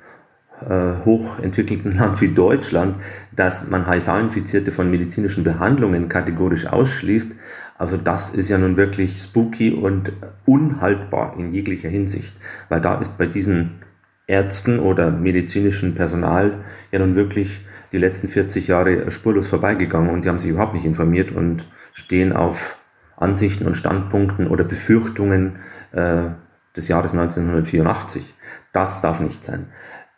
äh, 0.69 1.05
hochentwickelten 1.05 1.93
Land 1.97 2.21
wie 2.21 2.29
Deutschland, 2.29 2.97
dass 3.37 3.69
man 3.69 3.89
HIV-Infizierte 3.89 4.73
von 4.73 4.91
medizinischen 4.91 5.45
Behandlungen 5.45 6.09
kategorisch 6.09 6.67
ausschließt. 6.67 7.33
Also 7.81 7.97
das 7.97 8.29
ist 8.29 8.51
ja 8.51 8.59
nun 8.59 8.77
wirklich 8.77 9.23
spooky 9.23 9.73
und 9.73 10.13
unhaltbar 10.45 11.37
in 11.39 11.51
jeglicher 11.51 11.89
Hinsicht, 11.89 12.37
weil 12.69 12.83
da 12.83 13.01
ist 13.01 13.17
bei 13.17 13.25
diesen 13.25 13.77
Ärzten 14.27 14.79
oder 14.81 15.11
medizinischen 15.11 15.95
Personal 15.95 16.59
ja 16.93 16.99
nun 16.99 17.17
wirklich 17.17 17.65
die 17.93 17.97
letzten 17.97 18.29
40 18.29 18.69
Jahre 18.69 19.11
spurlos 19.11 19.49
vorbeigegangen 19.49 20.11
und 20.11 20.27
die 20.27 20.29
haben 20.29 20.39
sich 20.39 20.51
überhaupt 20.51 20.75
nicht 20.75 20.85
informiert 20.85 21.33
und 21.33 21.67
stehen 21.95 22.35
auf 22.35 22.77
Ansichten 23.17 23.67
und 23.67 23.79
Standpunkten 23.79 24.49
oder 24.49 24.65
Befürchtungen 24.65 25.57
äh, 25.93 26.33
des 26.77 26.87
Jahres 26.87 27.13
1984. 27.13 28.35
Das 28.75 29.01
darf 29.01 29.21
nicht 29.21 29.43
sein. 29.43 29.69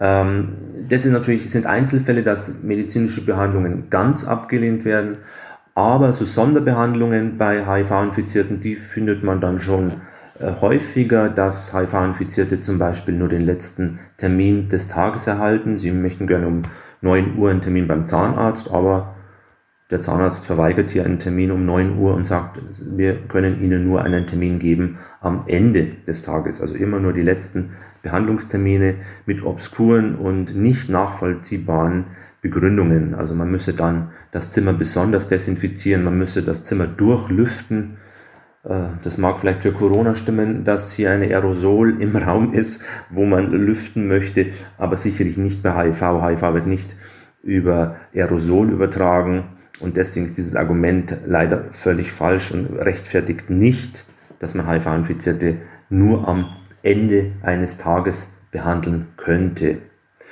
Ähm, 0.00 0.56
das 0.88 1.04
sind 1.04 1.12
natürlich 1.12 1.48
sind 1.48 1.66
Einzelfälle, 1.66 2.24
dass 2.24 2.60
medizinische 2.64 3.24
Behandlungen 3.24 3.88
ganz 3.88 4.24
abgelehnt 4.24 4.84
werden, 4.84 5.18
aber 5.74 6.12
so 6.12 6.24
Sonderbehandlungen 6.24 7.38
bei 7.38 7.64
HIV-Infizierten, 7.64 8.60
die 8.60 8.74
findet 8.74 9.22
man 9.22 9.40
dann 9.40 9.58
schon 9.58 9.92
äh, 10.38 10.52
häufiger, 10.60 11.28
dass 11.28 11.72
HIV-Infizierte 11.74 12.60
zum 12.60 12.78
Beispiel 12.78 13.14
nur 13.14 13.28
den 13.28 13.42
letzten 13.42 14.00
Termin 14.16 14.68
des 14.68 14.88
Tages 14.88 15.26
erhalten. 15.26 15.78
Sie 15.78 15.90
möchten 15.90 16.26
gerne 16.26 16.46
um 16.46 16.62
9 17.00 17.38
Uhr 17.38 17.50
einen 17.50 17.60
Termin 17.60 17.88
beim 17.88 18.06
Zahnarzt, 18.06 18.70
aber 18.70 19.14
der 19.90 20.00
Zahnarzt 20.00 20.46
verweigert 20.46 20.88
hier 20.88 21.04
einen 21.04 21.18
Termin 21.18 21.50
um 21.50 21.66
9 21.66 21.98
Uhr 21.98 22.14
und 22.14 22.26
sagt, 22.26 22.60
wir 22.96 23.14
können 23.28 23.62
Ihnen 23.62 23.86
nur 23.86 24.02
einen 24.02 24.26
Termin 24.26 24.58
geben 24.58 24.98
am 25.20 25.44
Ende 25.46 25.84
des 26.06 26.22
Tages. 26.22 26.62
Also 26.62 26.74
immer 26.74 26.98
nur 26.98 27.12
die 27.12 27.20
letzten 27.20 27.72
Behandlungstermine 28.00 28.94
mit 29.26 29.44
obskuren 29.44 30.16
und 30.16 30.56
nicht 30.56 30.88
nachvollziehbaren 30.88 32.06
Begründungen. 32.42 33.14
Also 33.14 33.34
man 33.34 33.50
müsse 33.50 33.72
dann 33.72 34.10
das 34.32 34.50
Zimmer 34.50 34.74
besonders 34.74 35.28
desinfizieren, 35.28 36.04
man 36.04 36.18
müsse 36.18 36.42
das 36.42 36.62
Zimmer 36.64 36.86
durchlüften. 36.86 37.96
Äh, 38.64 38.88
das 39.02 39.16
mag 39.16 39.38
vielleicht 39.38 39.62
für 39.62 39.72
Corona 39.72 40.14
stimmen, 40.14 40.64
dass 40.64 40.92
hier 40.92 41.12
eine 41.12 41.26
Aerosol 41.26 42.02
im 42.02 42.14
Raum 42.26 42.52
ist, 42.52 42.82
wo 43.08 43.24
man 43.24 43.50
lüften 43.50 44.08
möchte, 44.08 44.46
aber 44.76 44.96
sicherlich 44.96 45.38
nicht 45.38 45.62
bei 45.62 45.72
HIV. 45.72 46.02
HIV 46.02 46.42
wird 46.54 46.66
nicht 46.66 46.96
über 47.42 47.96
Aerosol 48.12 48.70
übertragen 48.70 49.44
und 49.80 49.96
deswegen 49.96 50.26
ist 50.26 50.36
dieses 50.36 50.56
Argument 50.56 51.16
leider 51.26 51.64
völlig 51.70 52.12
falsch 52.12 52.52
und 52.52 52.76
rechtfertigt 52.76 53.50
nicht, 53.50 54.04
dass 54.40 54.54
man 54.54 54.68
HIV-Infizierte 54.68 55.56
nur 55.88 56.28
am 56.28 56.56
Ende 56.82 57.32
eines 57.42 57.78
Tages 57.78 58.32
behandeln 58.50 59.06
könnte. 59.16 59.78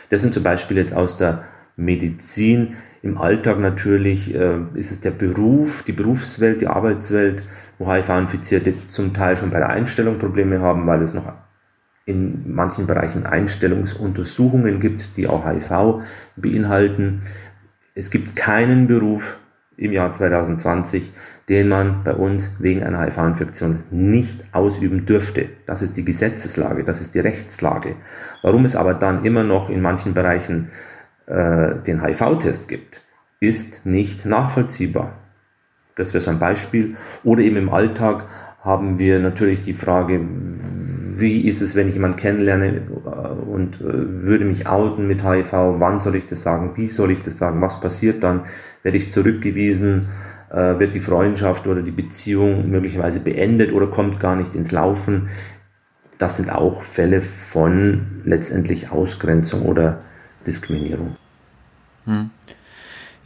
Das 0.09 0.21
sind 0.21 0.35
zum 0.35 0.43
Beispiel 0.43 0.77
jetzt 0.77 0.95
aus 0.95 1.17
der 1.17 1.45
Medizin. 1.81 2.77
Im 3.03 3.17
Alltag 3.17 3.59
natürlich 3.59 4.35
äh, 4.35 4.59
ist 4.75 4.91
es 4.91 5.01
der 5.01 5.11
Beruf, 5.11 5.83
die 5.83 5.93
Berufswelt, 5.93 6.61
die 6.61 6.67
Arbeitswelt, 6.67 7.43
wo 7.79 7.91
HIV-Infizierte 7.91 8.75
zum 8.87 9.15
Teil 9.15 9.37
schon 9.37 9.51
bei 9.51 9.59
der 9.59 9.71
Einstellung 9.71 10.19
Probleme 10.19 10.61
haben, 10.61 10.87
weil 10.87 11.03
es 11.03 11.15
noch 11.15 11.33
in 12.05 12.53
manchen 12.53 12.87
Bereichen 12.87 13.25
Einstellungsuntersuchungen 13.25 14.81
gibt, 14.81 15.17
die 15.17 15.27
auch 15.27 15.47
HIV 15.47 16.03
beinhalten. 16.37 17.23
Es 17.95 18.11
gibt 18.11 18.37
keinen 18.37 18.87
Beruf 18.87 19.39
im 19.77 19.93
Jahr 19.93 20.13
2020, 20.13 21.13
den 21.49 21.69
man 21.69 22.05
bei 22.05 22.13
uns 22.13 22.57
wegen 22.61 22.83
einer 22.83 23.01
HIV-Infektion 23.01 23.85
nicht 23.91 24.45
ausüben 24.53 25.07
dürfte. 25.07 25.49
Das 25.65 25.81
ist 25.81 25.97
die 25.97 26.05
Gesetzeslage, 26.05 26.85
das 26.85 27.01
ist 27.01 27.15
die 27.15 27.21
Rechtslage. 27.21 27.97
Warum 28.43 28.67
es 28.67 28.77
aber 28.77 28.93
dann 28.93 29.25
immer 29.25 29.43
noch 29.43 29.71
in 29.71 29.81
manchen 29.81 30.13
Bereichen 30.13 30.69
äh, 31.27 31.75
den 31.87 32.03
HIV-Test 32.03 32.69
gibt, 32.69 33.03
ist 33.41 33.87
nicht 33.87 34.27
nachvollziehbar. 34.27 35.15
Das 35.97 36.15
wäre 36.15 36.23
so 36.23 36.31
ein 36.31 36.39
Beispiel. 36.39 36.97
Oder 37.25 37.43
eben 37.43 37.57
im 37.57 37.69
Alltag 37.69 38.27
haben 38.63 38.99
wir 38.99 39.19
natürlich 39.19 39.63
die 39.63 39.73
Frage, 39.73 40.21
wie 40.21 41.47
ist 41.47 41.61
es, 41.61 41.75
wenn 41.75 41.89
ich 41.89 41.95
jemanden 41.95 42.17
kennenlerne 42.17 42.77
äh, 42.77 43.11
und 43.51 43.81
äh, 43.81 43.85
würde 43.85 44.45
mich 44.45 44.67
outen 44.67 45.07
mit 45.07 45.25
HIV, 45.25 45.53
wann 45.53 45.99
soll 45.99 46.17
ich 46.17 46.27
das 46.27 46.43
sagen, 46.43 46.73
wie 46.77 46.89
soll 46.89 47.11
ich 47.11 47.23
das 47.23 47.39
sagen, 47.39 47.61
was 47.61 47.81
passiert 47.81 48.23
dann, 48.23 48.43
werde 48.83 48.99
ich 48.99 49.11
zurückgewiesen, 49.11 50.09
äh, 50.51 50.79
wird 50.79 50.95
die 50.95 51.01
Freundschaft 51.01 51.67
oder 51.67 51.83
die 51.83 51.91
Beziehung 51.91 52.71
möglicherweise 52.71 53.21
beendet 53.21 53.73
oder 53.73 53.87
kommt 53.87 54.21
gar 54.21 54.37
nicht 54.37 54.55
ins 54.55 54.73
Laufen. 54.73 55.29
Das 56.19 56.37
sind 56.37 56.53
auch 56.53 56.83
Fälle 56.83 57.23
von 57.23 58.23
letztendlich 58.25 58.91
Ausgrenzung 58.91 59.63
oder 59.63 60.01
Diskriminierung. 60.47 61.17
Hm. 62.07 62.31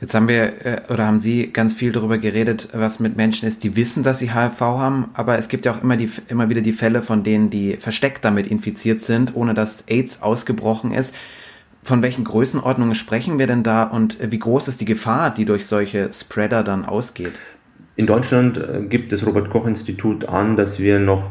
Jetzt 0.00 0.14
haben 0.14 0.28
wir 0.28 0.66
äh, 0.66 0.82
oder 0.90 1.06
haben 1.06 1.18
Sie 1.18 1.46
ganz 1.52 1.72
viel 1.72 1.92
darüber 1.92 2.18
geredet, 2.18 2.68
was 2.72 3.00
mit 3.00 3.16
Menschen 3.16 3.48
ist, 3.48 3.64
die 3.64 3.76
wissen, 3.76 4.02
dass 4.02 4.18
sie 4.18 4.34
HIV 4.34 4.60
haben, 4.60 5.08
aber 5.14 5.38
es 5.38 5.48
gibt 5.48 5.64
ja 5.64 5.72
auch 5.72 5.82
immer, 5.82 5.96
die, 5.96 6.10
immer 6.28 6.50
wieder 6.50 6.60
die 6.60 6.72
Fälle 6.72 7.02
von 7.02 7.24
denen, 7.24 7.48
die 7.48 7.76
versteckt 7.76 8.24
damit 8.24 8.46
infiziert 8.46 9.00
sind, 9.00 9.34
ohne 9.34 9.54
dass 9.54 9.88
AIDS 9.88 10.20
ausgebrochen 10.20 10.92
ist. 10.92 11.14
Von 11.82 12.02
welchen 12.02 12.24
Größenordnungen 12.24 12.94
sprechen 12.94 13.38
wir 13.38 13.46
denn 13.46 13.62
da 13.62 13.84
und 13.84 14.18
wie 14.20 14.38
groß 14.38 14.68
ist 14.68 14.80
die 14.80 14.84
Gefahr, 14.84 15.32
die 15.32 15.44
durch 15.44 15.66
solche 15.66 16.12
Spreader 16.12 16.64
dann 16.64 16.84
ausgeht? 16.84 17.32
In 17.96 18.06
Deutschland 18.06 18.58
äh, 18.58 18.82
gibt 18.88 19.12
das 19.12 19.24
Robert 19.24 19.48
Koch 19.48 19.66
Institut 19.66 20.26
an, 20.28 20.56
dass 20.56 20.80
wir 20.80 20.98
noch 20.98 21.30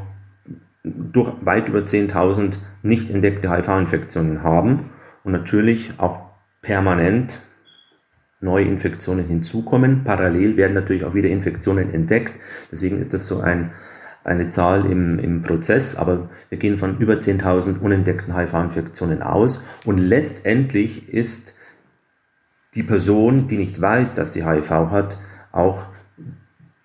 durch 0.84 1.32
weit 1.41 1.69
über 1.69 1.80
10.000 1.80 2.58
nicht 2.82 3.10
entdeckte 3.10 3.52
HIV-Infektionen 3.52 4.41
haben 4.41 4.89
und 5.23 5.31
natürlich 5.31 5.91
auch 5.97 6.21
permanent 6.62 7.39
neue 8.43 8.65
Infektionen 8.65 9.25
hinzukommen. 9.25 10.03
Parallel 10.03 10.57
werden 10.57 10.73
natürlich 10.73 11.05
auch 11.05 11.13
wieder 11.13 11.29
Infektionen 11.29 11.93
entdeckt. 11.93 12.39
Deswegen 12.71 12.99
ist 12.99 13.13
das 13.13 13.25
so 13.25 13.39
ein, 13.39 13.71
eine 14.23 14.49
Zahl 14.49 14.86
im, 14.86 15.17
im 15.17 15.41
Prozess. 15.41 15.95
Aber 15.95 16.29
wir 16.49 16.57
gehen 16.57 16.77
von 16.77 16.97
über 16.97 17.15
10.000 17.15 17.79
unentdeckten 17.79 18.36
HIV-Infektionen 18.36 19.23
aus. 19.23 19.63
Und 19.86 19.97
letztendlich 19.97 21.09
ist 21.09 21.53
die 22.75 22.83
Person, 22.83 23.47
die 23.47 23.57
nicht 23.57 23.79
weiß, 23.79 24.13
dass 24.13 24.33
sie 24.33 24.45
HIV 24.45 24.69
hat, 24.69 25.17
auch 25.51 25.86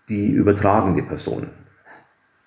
die 0.08 0.30
übertragende 0.30 1.02
Person. 1.02 1.48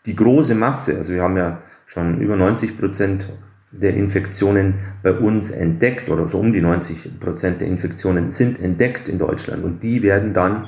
Die 0.05 0.15
große 0.15 0.55
Masse, 0.55 0.97
also 0.97 1.13
wir 1.13 1.21
haben 1.21 1.37
ja 1.37 1.61
schon 1.85 2.19
über 2.21 2.35
90 2.35 2.79
Prozent 2.79 3.27
der 3.71 3.95
Infektionen 3.95 4.75
bei 5.01 5.13
uns 5.13 5.49
entdeckt 5.49 6.09
oder 6.09 6.27
so 6.27 6.39
um 6.39 6.51
die 6.51 6.61
90 6.61 7.19
Prozent 7.19 7.61
der 7.61 7.67
Infektionen 7.67 8.31
sind 8.31 8.59
entdeckt 8.59 9.07
in 9.07 9.17
Deutschland 9.17 9.63
und 9.63 9.81
die 9.83 10.03
werden 10.03 10.33
dann 10.33 10.67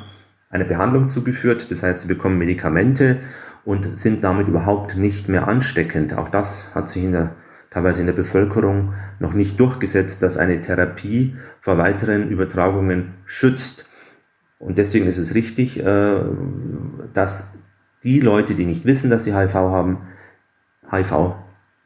einer 0.49 0.65
Behandlung 0.65 1.09
zugeführt. 1.09 1.69
Das 1.71 1.83
heißt, 1.83 2.01
sie 2.01 2.07
bekommen 2.07 2.37
Medikamente 2.37 3.19
und 3.65 3.97
sind 3.97 4.23
damit 4.23 4.47
überhaupt 4.47 4.95
nicht 4.95 5.27
mehr 5.27 5.47
ansteckend. 5.47 6.13
Auch 6.13 6.29
das 6.29 6.73
hat 6.75 6.87
sich 6.89 7.03
in 7.03 7.11
der, 7.11 7.35
teilweise 7.69 8.01
in 8.01 8.07
der 8.07 8.13
Bevölkerung 8.13 8.93
noch 9.19 9.33
nicht 9.33 9.59
durchgesetzt, 9.59 10.21
dass 10.21 10.37
eine 10.37 10.61
Therapie 10.61 11.35
vor 11.59 11.77
weiteren 11.77 12.29
Übertragungen 12.29 13.13
schützt. 13.25 13.89
Und 14.59 14.77
deswegen 14.77 15.07
ist 15.07 15.17
es 15.17 15.33
richtig, 15.33 15.83
äh, 15.83 16.21
dass 17.13 17.51
die 18.03 18.19
Leute, 18.19 18.53
die 18.53 18.65
nicht 18.65 18.85
wissen, 18.85 19.09
dass 19.09 19.23
sie 19.23 19.35
HIV 19.35 19.53
haben, 19.55 19.97
HIV 20.89 21.35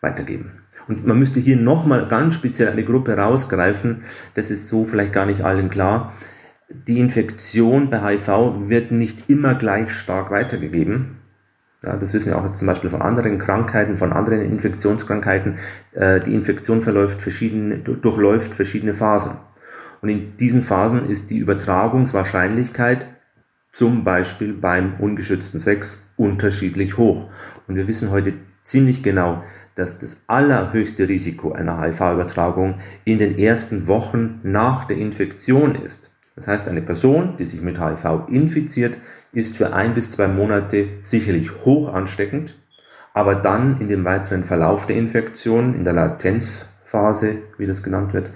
weitergeben. 0.02 0.64
Und 0.88 1.06
man 1.06 1.20
müsste 1.20 1.40
hier 1.40 1.58
nochmal 1.58 2.08
ganz 2.08 2.36
speziell 2.36 2.70
eine 2.70 2.84
Gruppe 2.84 3.18
rausgreifen, 3.18 4.04
das 4.34 4.52
ist 4.52 4.70
so 4.70 4.86
vielleicht 4.86 5.14
gar 5.14 5.26
nicht 5.26 5.42
allen 5.42 5.70
klar. 5.70 6.14
Die 6.70 7.00
Infektion 7.00 7.90
bei 7.90 8.00
HIV 8.02 8.70
wird 8.70 8.92
nicht 8.92 9.30
immer 9.30 9.56
gleich 9.56 9.92
stark 9.92 10.32
weitergegeben. 10.32 11.18
Ja, 11.84 11.96
das 11.96 12.14
wissen 12.14 12.32
wir 12.32 12.38
auch 12.38 12.52
zum 12.52 12.68
Beispiel 12.68 12.90
von 12.90 13.02
anderen 13.02 13.38
Krankheiten, 13.38 13.98
von 13.98 14.12
anderen 14.12 14.42
Infektionskrankheiten. 14.42 15.58
Äh, 15.94 16.20
die 16.22 16.34
Infektion 16.34 16.82
verläuft 16.82 17.22
verschiedene, 17.22 17.78
durchläuft 17.78 18.54
verschiedene 18.54 18.94
Phasen. 18.94 19.38
Und 20.02 20.10
in 20.10 20.38
diesen 20.38 20.64
Phasen 20.64 21.10
ist 21.10 21.30
die 21.30 21.38
Übertragungswahrscheinlichkeit 21.38 23.06
zum 23.72 24.04
Beispiel 24.04 24.54
beim 24.54 24.96
ungeschützten 25.00 25.60
Sex 25.60 26.10
unterschiedlich 26.18 26.98
hoch. 26.98 27.30
Und 27.68 27.76
wir 27.76 27.88
wissen 27.88 28.10
heute 28.10 28.34
ziemlich 28.64 29.04
genau, 29.04 29.44
dass 29.78 30.00
das 30.00 30.18
allerhöchste 30.26 31.08
Risiko 31.08 31.52
einer 31.52 31.80
HIV-Übertragung 31.80 32.80
in 33.06 33.20
den 33.20 33.38
ersten 33.38 33.88
Wochen 33.88 34.40
nach 34.42 34.86
der 34.86 34.98
Infektion 34.98 35.76
ist. 35.76 36.10
Das 36.36 36.48
heißt, 36.48 36.68
eine 36.68 36.82
Person, 36.82 37.38
die 37.38 37.46
sich 37.46 37.62
mit 37.62 37.80
HIV 37.80 38.28
infiziert, 38.28 38.98
ist 39.34 39.56
für 39.56 39.74
ein 39.74 39.94
bis 39.94 40.10
zwei 40.10 40.28
Monate 40.28 40.88
sicherlich 41.04 41.64
hoch 41.64 41.94
ansteckend, 41.94 42.58
aber 43.14 43.36
dann 43.36 43.80
in 43.80 43.88
dem 43.88 44.04
weiteren 44.04 44.44
Verlauf 44.44 44.88
der 44.88 44.96
Infektion, 44.96 45.76
in 45.76 45.84
der 45.84 45.94
Latenzphase, 45.94 47.44
wie 47.60 47.68
das 47.68 47.84
genannt 47.84 48.14
wird, 48.14 48.32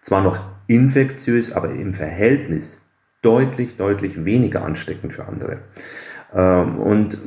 zwar 0.00 0.22
noch 0.22 0.40
infektiös, 0.66 1.52
aber 1.52 1.70
im 1.70 1.94
Verhältnis 1.94 2.82
deutlich, 3.22 3.76
deutlich 3.76 4.24
weniger 4.24 4.64
ansteckend 4.64 5.12
für 5.12 5.26
andere. 5.26 5.58
Ähm, 6.34 6.78
und 6.78 7.18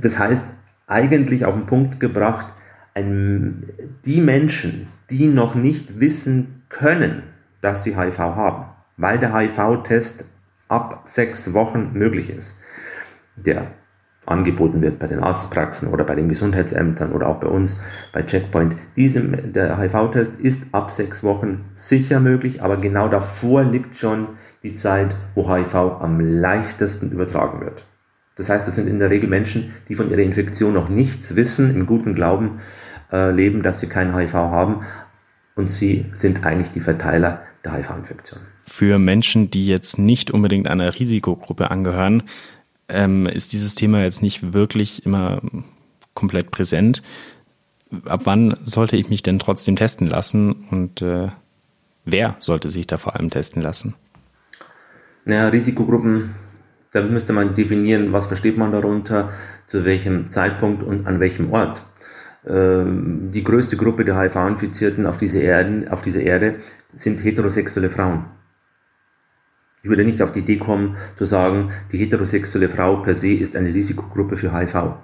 das 0.00 0.18
heißt, 0.18 0.55
eigentlich 0.86 1.44
auf 1.44 1.54
den 1.54 1.66
Punkt 1.66 2.00
gebracht, 2.00 2.46
ein, 2.94 3.64
die 4.04 4.20
Menschen, 4.20 4.88
die 5.10 5.26
noch 5.26 5.54
nicht 5.54 6.00
wissen 6.00 6.62
können, 6.68 7.22
dass 7.60 7.84
sie 7.84 7.96
HIV 7.96 8.18
haben, 8.18 8.66
weil 8.96 9.18
der 9.18 9.34
HIV-Test 9.34 10.24
ab 10.68 11.02
sechs 11.04 11.52
Wochen 11.52 11.90
möglich 11.92 12.30
ist, 12.30 12.58
der 13.36 13.66
angeboten 14.24 14.82
wird 14.82 14.98
bei 14.98 15.06
den 15.06 15.20
Arztpraxen 15.20 15.88
oder 15.88 16.04
bei 16.04 16.16
den 16.16 16.28
Gesundheitsämtern 16.28 17.12
oder 17.12 17.28
auch 17.28 17.38
bei 17.38 17.46
uns 17.46 17.78
bei 18.12 18.22
Checkpoint. 18.22 18.74
Diesem, 18.96 19.52
der 19.52 19.78
HIV-Test 19.78 20.40
ist 20.40 20.74
ab 20.74 20.90
sechs 20.90 21.22
Wochen 21.22 21.64
sicher 21.74 22.18
möglich, 22.18 22.62
aber 22.62 22.76
genau 22.76 23.08
davor 23.08 23.62
liegt 23.62 23.96
schon 23.96 24.28
die 24.62 24.74
Zeit, 24.74 25.14
wo 25.34 25.48
HIV 25.54 25.74
am 25.74 26.20
leichtesten 26.20 27.12
übertragen 27.12 27.60
wird. 27.60 27.84
Das 28.36 28.50
heißt, 28.50 28.66
das 28.66 28.74
sind 28.74 28.86
in 28.86 28.98
der 28.98 29.10
Regel 29.10 29.28
Menschen, 29.28 29.74
die 29.88 29.94
von 29.94 30.10
ihrer 30.10 30.20
Infektion 30.20 30.74
noch 30.74 30.88
nichts 30.88 31.36
wissen, 31.36 31.74
im 31.74 31.86
guten 31.86 32.14
Glauben 32.14 32.60
äh, 33.10 33.30
leben, 33.30 33.62
dass 33.62 33.80
sie 33.80 33.88
kein 33.88 34.14
HIV 34.14 34.34
haben 34.34 34.84
und 35.54 35.68
sie 35.68 36.06
sind 36.14 36.44
eigentlich 36.44 36.70
die 36.70 36.80
Verteiler 36.80 37.42
der 37.64 37.72
HIV-Infektion. 37.72 38.40
Für 38.64 38.98
Menschen, 38.98 39.50
die 39.50 39.66
jetzt 39.66 39.98
nicht 39.98 40.30
unbedingt 40.30 40.68
einer 40.68 40.94
Risikogruppe 40.94 41.70
angehören, 41.70 42.24
ähm, 42.88 43.26
ist 43.26 43.52
dieses 43.52 43.74
Thema 43.74 44.02
jetzt 44.02 44.22
nicht 44.22 44.52
wirklich 44.52 45.06
immer 45.06 45.40
komplett 46.14 46.50
präsent. 46.50 47.02
Ab 48.04 48.22
wann 48.24 48.56
sollte 48.62 48.96
ich 48.96 49.08
mich 49.08 49.22
denn 49.22 49.38
trotzdem 49.38 49.76
testen 49.76 50.06
lassen 50.06 50.66
und 50.70 51.00
äh, 51.00 51.28
wer 52.04 52.36
sollte 52.38 52.68
sich 52.68 52.86
da 52.86 52.98
vor 52.98 53.16
allem 53.16 53.30
testen 53.30 53.62
lassen? 53.62 53.94
Naja, 55.24 55.48
Risikogruppen, 55.48 56.34
da 56.96 57.02
müsste 57.02 57.34
man 57.34 57.54
definieren, 57.54 58.14
was 58.14 58.26
versteht 58.26 58.56
man 58.56 58.72
darunter, 58.72 59.30
zu 59.66 59.84
welchem 59.84 60.30
Zeitpunkt 60.30 60.82
und 60.82 61.06
an 61.06 61.20
welchem 61.20 61.52
Ort. 61.52 61.82
Ähm, 62.46 63.30
die 63.30 63.44
größte 63.44 63.76
Gruppe 63.76 64.06
der 64.06 64.18
HIV-Infizierten 64.18 65.06
auf, 65.06 65.18
dieser 65.18 65.40
Erde, 65.42 65.92
auf 65.92 66.00
dieser 66.00 66.22
Erde 66.22 66.54
sind 66.94 67.22
heterosexuelle 67.22 67.90
Frauen. 67.90 68.24
Ich 69.82 69.90
würde 69.90 70.04
nicht 70.04 70.22
auf 70.22 70.30
die 70.30 70.38
Idee 70.38 70.56
kommen, 70.56 70.96
zu 71.16 71.26
sagen, 71.26 71.70
die 71.92 71.98
heterosexuelle 71.98 72.70
Frau 72.70 72.96
per 72.96 73.14
se 73.14 73.34
ist 73.34 73.56
eine 73.56 73.74
Risikogruppe 73.74 74.38
für 74.38 74.58
HIV, 74.58 74.94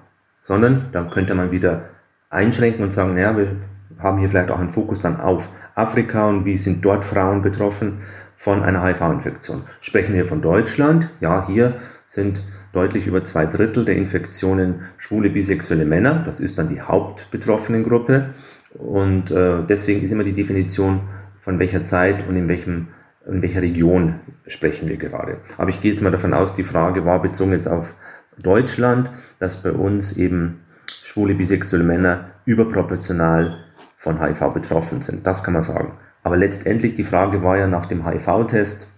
sondern 0.43 0.87
dann 0.93 1.11
könnte 1.11 1.35
man 1.35 1.51
wieder 1.51 1.91
einschränken 2.31 2.83
und 2.83 2.93
sagen, 2.93 3.15
naja, 3.15 3.37
wir 3.37 3.57
haben 3.99 4.19
hier 4.19 4.29
vielleicht 4.29 4.51
auch 4.51 4.59
einen 4.59 4.71
Fokus 4.71 5.01
dann 5.01 5.21
auf 5.21 5.51
Afrika 5.75 6.29
und 6.29 6.45
wie 6.45 6.57
sind 6.57 6.85
dort 6.85 7.05
Frauen 7.05 7.43
betroffen 7.43 8.01
von 8.35 8.63
einer 8.63 8.83
HIV-Infektion. 8.85 9.63
Sprechen 9.81 10.15
wir 10.15 10.27
von 10.27 10.43
Deutschland? 10.43 11.09
Ja, 11.21 11.47
hier 11.47 11.77
sind 12.07 12.43
deutlich 12.73 13.07
über 13.07 13.25
zwei 13.25 13.47
Drittel 13.47 13.85
der 13.85 13.97
Infektionen 13.97 14.83
schwule, 14.99 15.31
bisexuelle 15.31 15.85
Männer. 15.85 16.23
Das 16.25 16.41
ist 16.41 16.59
dann 16.59 16.69
die 16.69 16.81
hauptbetroffenen 16.81 17.85
Gruppe. 17.85 18.35
Und 18.75 19.31
äh, 19.31 19.63
deswegen 19.69 20.03
ist 20.03 20.11
immer 20.11 20.25
die 20.25 20.33
Definition, 20.33 21.03
von 21.41 21.59
welcher 21.59 21.85
Zeit 21.85 22.27
und 22.29 22.37
in 22.37 22.49
welchem 22.49 22.89
in 23.27 23.43
welcher 23.43 23.63
Region 23.63 24.21
sprechen 24.47 24.89
wir 24.89 24.97
gerade. 24.97 25.39
Aber 25.59 25.71
ich 25.71 25.81
gehe 25.81 25.93
jetzt 25.93 26.03
mal 26.03 26.11
davon 26.11 26.35
aus, 26.35 26.55
die 26.55 26.65
Frage 26.65 27.05
war 27.05 27.23
bezogen 27.23 27.53
jetzt 27.53 27.69
auf 27.69 27.95
Deutschland, 28.43 29.11
dass 29.39 29.63
bei 29.63 29.73
uns 29.73 30.17
eben 30.17 30.61
schwule, 31.03 31.35
bisexuelle 31.35 31.85
Männer 31.85 32.31
überproportional 32.45 33.59
von 34.03 34.21
HIV 34.21 34.53
betroffen 34.53 35.01
sind. 35.01 35.29
Das 35.29 35.45
kann 35.45 35.55
man 35.55 35.63
sagen. 35.63 35.97
Aber 36.25 36.37
letztendlich 36.37 36.95
die 36.95 37.05
Frage 37.05 37.45
war 37.45 37.57
ja 37.57 37.69
nach 37.69 37.87
dem 37.87 38.05
HIV-Test. 38.05 38.89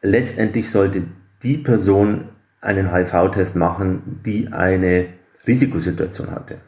Letztendlich 0.00 0.70
sollte 0.70 1.04
die 1.42 1.58
Person 1.58 2.30
einen 2.62 2.94
HIV-Test 2.94 3.54
machen, 3.56 4.20
die 4.24 4.50
eine 4.54 5.08
Risikosituation 5.46 6.30
hatte. 6.30 6.60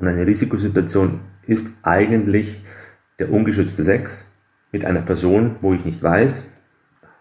Und 0.00 0.08
eine 0.08 0.26
Risikosituation 0.26 1.20
ist 1.46 1.68
eigentlich 1.84 2.64
der 3.20 3.30
ungeschützte 3.30 3.84
Sex, 3.84 4.32
mit 4.72 4.84
einer 4.84 5.02
Person, 5.02 5.54
wo 5.60 5.72
ich 5.72 5.84
nicht 5.84 6.02
weiß, 6.02 6.46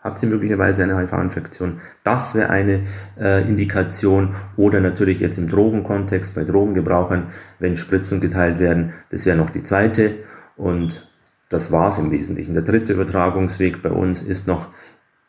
hat 0.04 0.20
sie 0.20 0.26
möglicherweise 0.26 0.84
eine 0.84 0.98
HIV-Infektion. 0.98 1.80
Das 2.04 2.36
wäre 2.36 2.50
eine 2.50 2.82
äh, 3.18 3.48
Indikation. 3.48 4.36
Oder 4.58 4.82
natürlich 4.82 5.22
jetzt 5.22 5.38
im 5.38 5.48
Drogenkontext 5.48 6.36
bei 6.36 6.44
Drogengebrauchern, 6.44 7.28
wenn 7.60 7.78
Spritzen 7.78 8.20
geteilt 8.20 8.60
werden, 8.60 8.94
das 9.10 9.26
wäre 9.26 9.38
noch 9.38 9.50
die 9.50 9.64
zweite. 9.64 10.16
Und 10.58 11.10
das 11.48 11.72
war 11.72 11.88
es 11.88 12.00
im 12.00 12.12
Wesentlichen. 12.12 12.54
Der 12.54 12.64
dritte 12.64 12.94
Übertragungsweg 12.94 13.82
bei 13.82 13.92
uns 13.92 14.22
ist 14.22 14.48
noch 14.48 14.68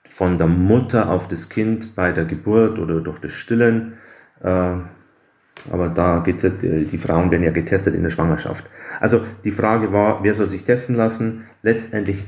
von 0.08 0.38
der 0.38 0.48
Mutter 0.48 1.08
auf 1.08 1.28
das 1.28 1.48
Kind 1.48 1.94
bei 1.94 2.12
der 2.12 2.24
Geburt 2.24 2.78
oder 2.78 3.00
durch 3.00 3.20
das 3.20 3.32
Stillen. 3.32 3.94
Äh, 4.42 4.74
aber 5.70 5.88
da 5.88 6.18
geht 6.18 6.42
es 6.42 6.62
ja, 6.62 6.70
die 6.70 6.98
Frauen 6.98 7.30
werden 7.30 7.44
ja 7.44 7.50
getestet 7.50 7.94
in 7.94 8.02
der 8.02 8.10
Schwangerschaft. 8.10 8.64
Also 9.00 9.24
die 9.44 9.52
Frage 9.52 9.92
war, 9.92 10.24
wer 10.24 10.34
soll 10.34 10.48
sich 10.48 10.64
testen 10.64 10.96
lassen? 10.96 11.44
Letztendlich 11.62 12.24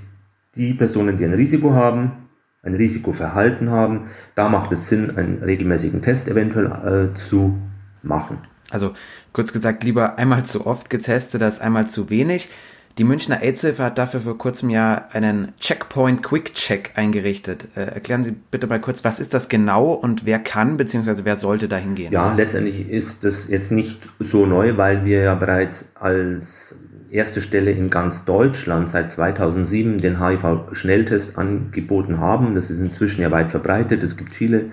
die 0.54 0.74
Personen, 0.74 1.16
die 1.16 1.24
ein 1.24 1.34
Risiko 1.34 1.74
haben, 1.74 2.25
ein 2.66 2.74
Risikoverhalten 2.74 3.70
haben. 3.70 4.08
Da 4.34 4.48
macht 4.48 4.72
es 4.72 4.88
Sinn, 4.88 5.16
einen 5.16 5.42
regelmäßigen 5.42 6.02
Test 6.02 6.28
eventuell 6.28 7.10
äh, 7.10 7.14
zu 7.14 7.56
machen. 8.02 8.38
Also 8.70 8.92
kurz 9.32 9.52
gesagt, 9.52 9.84
lieber 9.84 10.18
einmal 10.18 10.44
zu 10.44 10.66
oft 10.66 10.90
getestet 10.90 11.42
als 11.42 11.60
einmal 11.60 11.86
zu 11.86 12.10
wenig. 12.10 12.50
Die 12.98 13.04
Münchner 13.04 13.42
AIDS-Hilfe 13.42 13.84
hat 13.84 13.98
dafür 13.98 14.22
vor 14.22 14.38
kurzem 14.38 14.70
ja 14.70 15.08
einen 15.12 15.52
Checkpoint 15.60 16.22
Quick 16.22 16.54
Check 16.54 16.92
eingerichtet. 16.94 17.68
Äh, 17.76 17.80
erklären 17.80 18.24
Sie 18.24 18.34
bitte 18.50 18.66
mal 18.66 18.80
kurz, 18.80 19.04
was 19.04 19.20
ist 19.20 19.34
das 19.34 19.50
genau 19.50 19.92
und 19.92 20.24
wer 20.24 20.38
kann 20.38 20.78
bzw. 20.78 21.20
wer 21.24 21.36
sollte 21.36 21.68
da 21.68 21.76
hingehen? 21.76 22.10
Ja, 22.10 22.32
letztendlich 22.34 22.88
ist 22.88 23.24
das 23.24 23.48
jetzt 23.48 23.70
nicht 23.70 24.08
so 24.18 24.46
neu, 24.46 24.78
weil 24.78 25.04
wir 25.04 25.20
ja 25.20 25.34
bereits 25.34 25.92
als 25.96 26.78
erste 27.10 27.40
Stelle 27.40 27.70
in 27.70 27.90
ganz 27.90 28.24
Deutschland 28.24 28.88
seit 28.88 29.10
2007 29.10 29.98
den 29.98 30.24
HIV-Schnelltest 30.24 31.38
angeboten 31.38 32.20
haben. 32.20 32.54
Das 32.54 32.70
ist 32.70 32.80
inzwischen 32.80 33.22
ja 33.22 33.30
weit 33.30 33.50
verbreitet. 33.50 34.02
Es 34.02 34.16
gibt 34.16 34.34
viele 34.34 34.66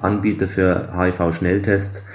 Anbieter 0.00 0.48
für 0.48 0.90
HIV-Schnelltests. 0.96 2.06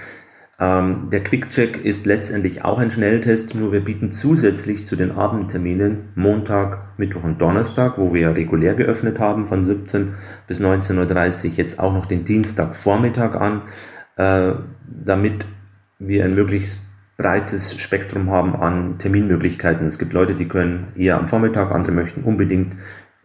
Ähm, 0.57 1.09
der 1.11 1.21
Quick-Check 1.21 1.83
ist 1.83 2.05
letztendlich 2.05 2.63
auch 2.63 2.79
ein 2.79 2.89
Schnelltest, 2.89 3.55
nur 3.55 3.73
wir 3.73 3.83
bieten 3.83 4.11
zusätzlich 4.11 4.87
zu 4.87 4.95
den 4.95 5.11
Abendterminen 5.11 6.09
Montag, 6.15 6.97
Mittwoch 6.97 7.23
und 7.23 7.41
Donnerstag, 7.41 7.97
wo 7.97 8.13
wir 8.13 8.21
ja 8.21 8.31
regulär 8.31 8.73
geöffnet 8.73 9.19
haben 9.19 9.45
von 9.47 9.65
17 9.65 10.13
bis 10.47 10.61
19.30 10.61 11.45
Uhr, 11.45 11.51
jetzt 11.57 11.79
auch 11.79 11.93
noch 11.93 12.05
den 12.05 12.23
Dienstagvormittag 12.23 13.35
an, 13.35 13.63
äh, 14.15 14.53
damit 14.87 15.45
wir 15.99 16.23
ein 16.23 16.35
möglichst 16.35 16.84
breites 17.17 17.79
Spektrum 17.79 18.29
haben 18.29 18.55
an 18.55 18.97
Terminmöglichkeiten. 18.97 19.87
Es 19.87 19.99
gibt 19.99 20.13
Leute, 20.13 20.35
die 20.35 20.47
können 20.47 20.87
eher 20.95 21.17
am 21.17 21.27
Vormittag, 21.27 21.71
andere 21.71 21.93
möchten 21.93 22.23
unbedingt 22.23 22.75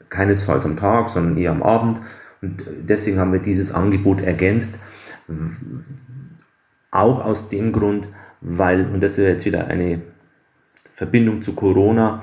keinesfalls 0.09 0.65
am 0.65 0.77
Tag, 0.77 1.11
sondern 1.11 1.37
eher 1.37 1.51
am 1.51 1.63
Abend. 1.63 2.01
Und 2.43 2.63
deswegen 2.83 3.19
haben 3.19 3.33
wir 3.33 3.41
dieses 3.41 3.73
Angebot 3.73 4.21
ergänzt 4.21 4.79
auch 6.91 7.25
aus 7.25 7.49
dem 7.49 7.73
Grund, 7.73 8.09
weil, 8.41 8.87
und 8.87 9.03
das 9.03 9.19
ist 9.19 9.25
jetzt 9.25 9.45
wieder 9.45 9.67
eine 9.69 10.01
Verbindung 10.93 11.43
zu 11.43 11.55
Corona, 11.55 12.23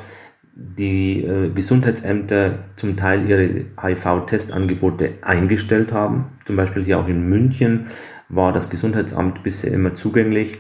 die 0.54 1.24
äh, 1.24 1.50
Gesundheitsämter 1.50 2.60
zum 2.76 2.98
Teil 2.98 3.30
ihre 3.30 3.66
HIV-Testangebote 3.80 5.14
eingestellt 5.22 5.92
haben. 5.92 6.38
Zum 6.46 6.56
Beispiel 6.56 6.84
hier 6.84 7.00
auch 7.00 7.08
in 7.08 7.30
München 7.30 7.88
war 8.30 8.52
das 8.52 8.70
Gesundheitsamt 8.70 9.44
bisher 9.44 9.72
immer 9.72 9.94
zugänglich 9.94 10.58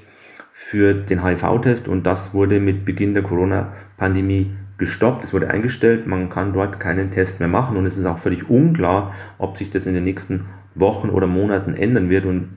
für 0.51 0.93
den 0.93 1.23
HIV-Test 1.23 1.87
und 1.87 2.03
das 2.03 2.33
wurde 2.33 2.59
mit 2.59 2.85
Beginn 2.85 3.13
der 3.13 3.23
Corona-Pandemie 3.23 4.51
gestoppt, 4.77 5.23
es 5.23 5.33
wurde 5.33 5.49
eingestellt, 5.49 6.07
man 6.07 6.29
kann 6.29 6.53
dort 6.53 6.79
keinen 6.79 7.11
Test 7.11 7.39
mehr 7.39 7.49
machen 7.49 7.77
und 7.77 7.85
es 7.85 7.97
ist 7.97 8.05
auch 8.05 8.17
völlig 8.17 8.49
unklar, 8.49 9.13
ob 9.37 9.57
sich 9.57 9.69
das 9.69 9.85
in 9.85 9.93
den 9.93 10.03
nächsten 10.03 10.45
Wochen 10.75 11.09
oder 11.09 11.27
Monaten 11.27 11.73
ändern 11.73 12.09
wird 12.09 12.25
und 12.25 12.49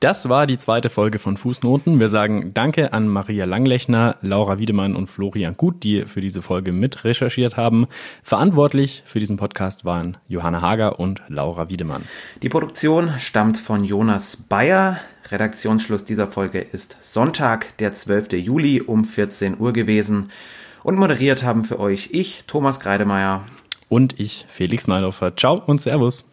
Das 0.00 0.30
war 0.30 0.46
die 0.46 0.56
zweite 0.56 0.88
Folge 0.88 1.18
von 1.18 1.36
Fußnoten. 1.36 2.00
Wir 2.00 2.08
sagen 2.08 2.54
Danke 2.54 2.94
an 2.94 3.06
Maria 3.06 3.44
Langlechner, 3.44 4.16
Laura 4.22 4.58
Wiedemann 4.58 4.96
und 4.96 5.10
Florian 5.10 5.58
Gut, 5.58 5.84
die 5.84 6.06
für 6.06 6.22
diese 6.22 6.40
Folge 6.40 6.72
mit 6.72 7.04
recherchiert 7.04 7.58
haben. 7.58 7.86
Verantwortlich 8.22 9.02
für 9.04 9.18
diesen 9.18 9.36
Podcast 9.36 9.84
waren 9.84 10.16
Johanna 10.26 10.62
Hager 10.62 10.98
und 11.00 11.20
Laura 11.28 11.68
Wiedemann. 11.68 12.04
Die 12.40 12.48
Produktion 12.48 13.12
stammt 13.18 13.58
von 13.58 13.84
Jonas 13.84 14.38
Bayer. 14.38 15.00
Redaktionsschluss 15.30 16.06
dieser 16.06 16.28
Folge 16.28 16.60
ist 16.60 16.96
Sonntag, 17.02 17.76
der 17.76 17.92
12. 17.92 18.32
Juli 18.32 18.80
um 18.80 19.04
14 19.04 19.60
Uhr 19.60 19.74
gewesen. 19.74 20.30
Und 20.82 20.96
moderiert 20.96 21.42
haben 21.42 21.66
für 21.66 21.78
euch 21.78 22.08
ich, 22.12 22.44
Thomas 22.46 22.80
Kreidemeier. 22.80 23.44
Und 23.90 24.18
ich, 24.18 24.46
Felix 24.48 24.86
Meinhofer. 24.86 25.36
Ciao 25.36 25.62
und 25.66 25.82
Servus. 25.82 26.29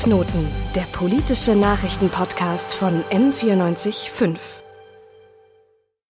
Fußnoten, 0.00 0.48
der 0.74 0.86
politische 0.92 1.54
Nachrichtenpodcast 1.54 2.74
von 2.74 3.04
M945. 3.10 4.69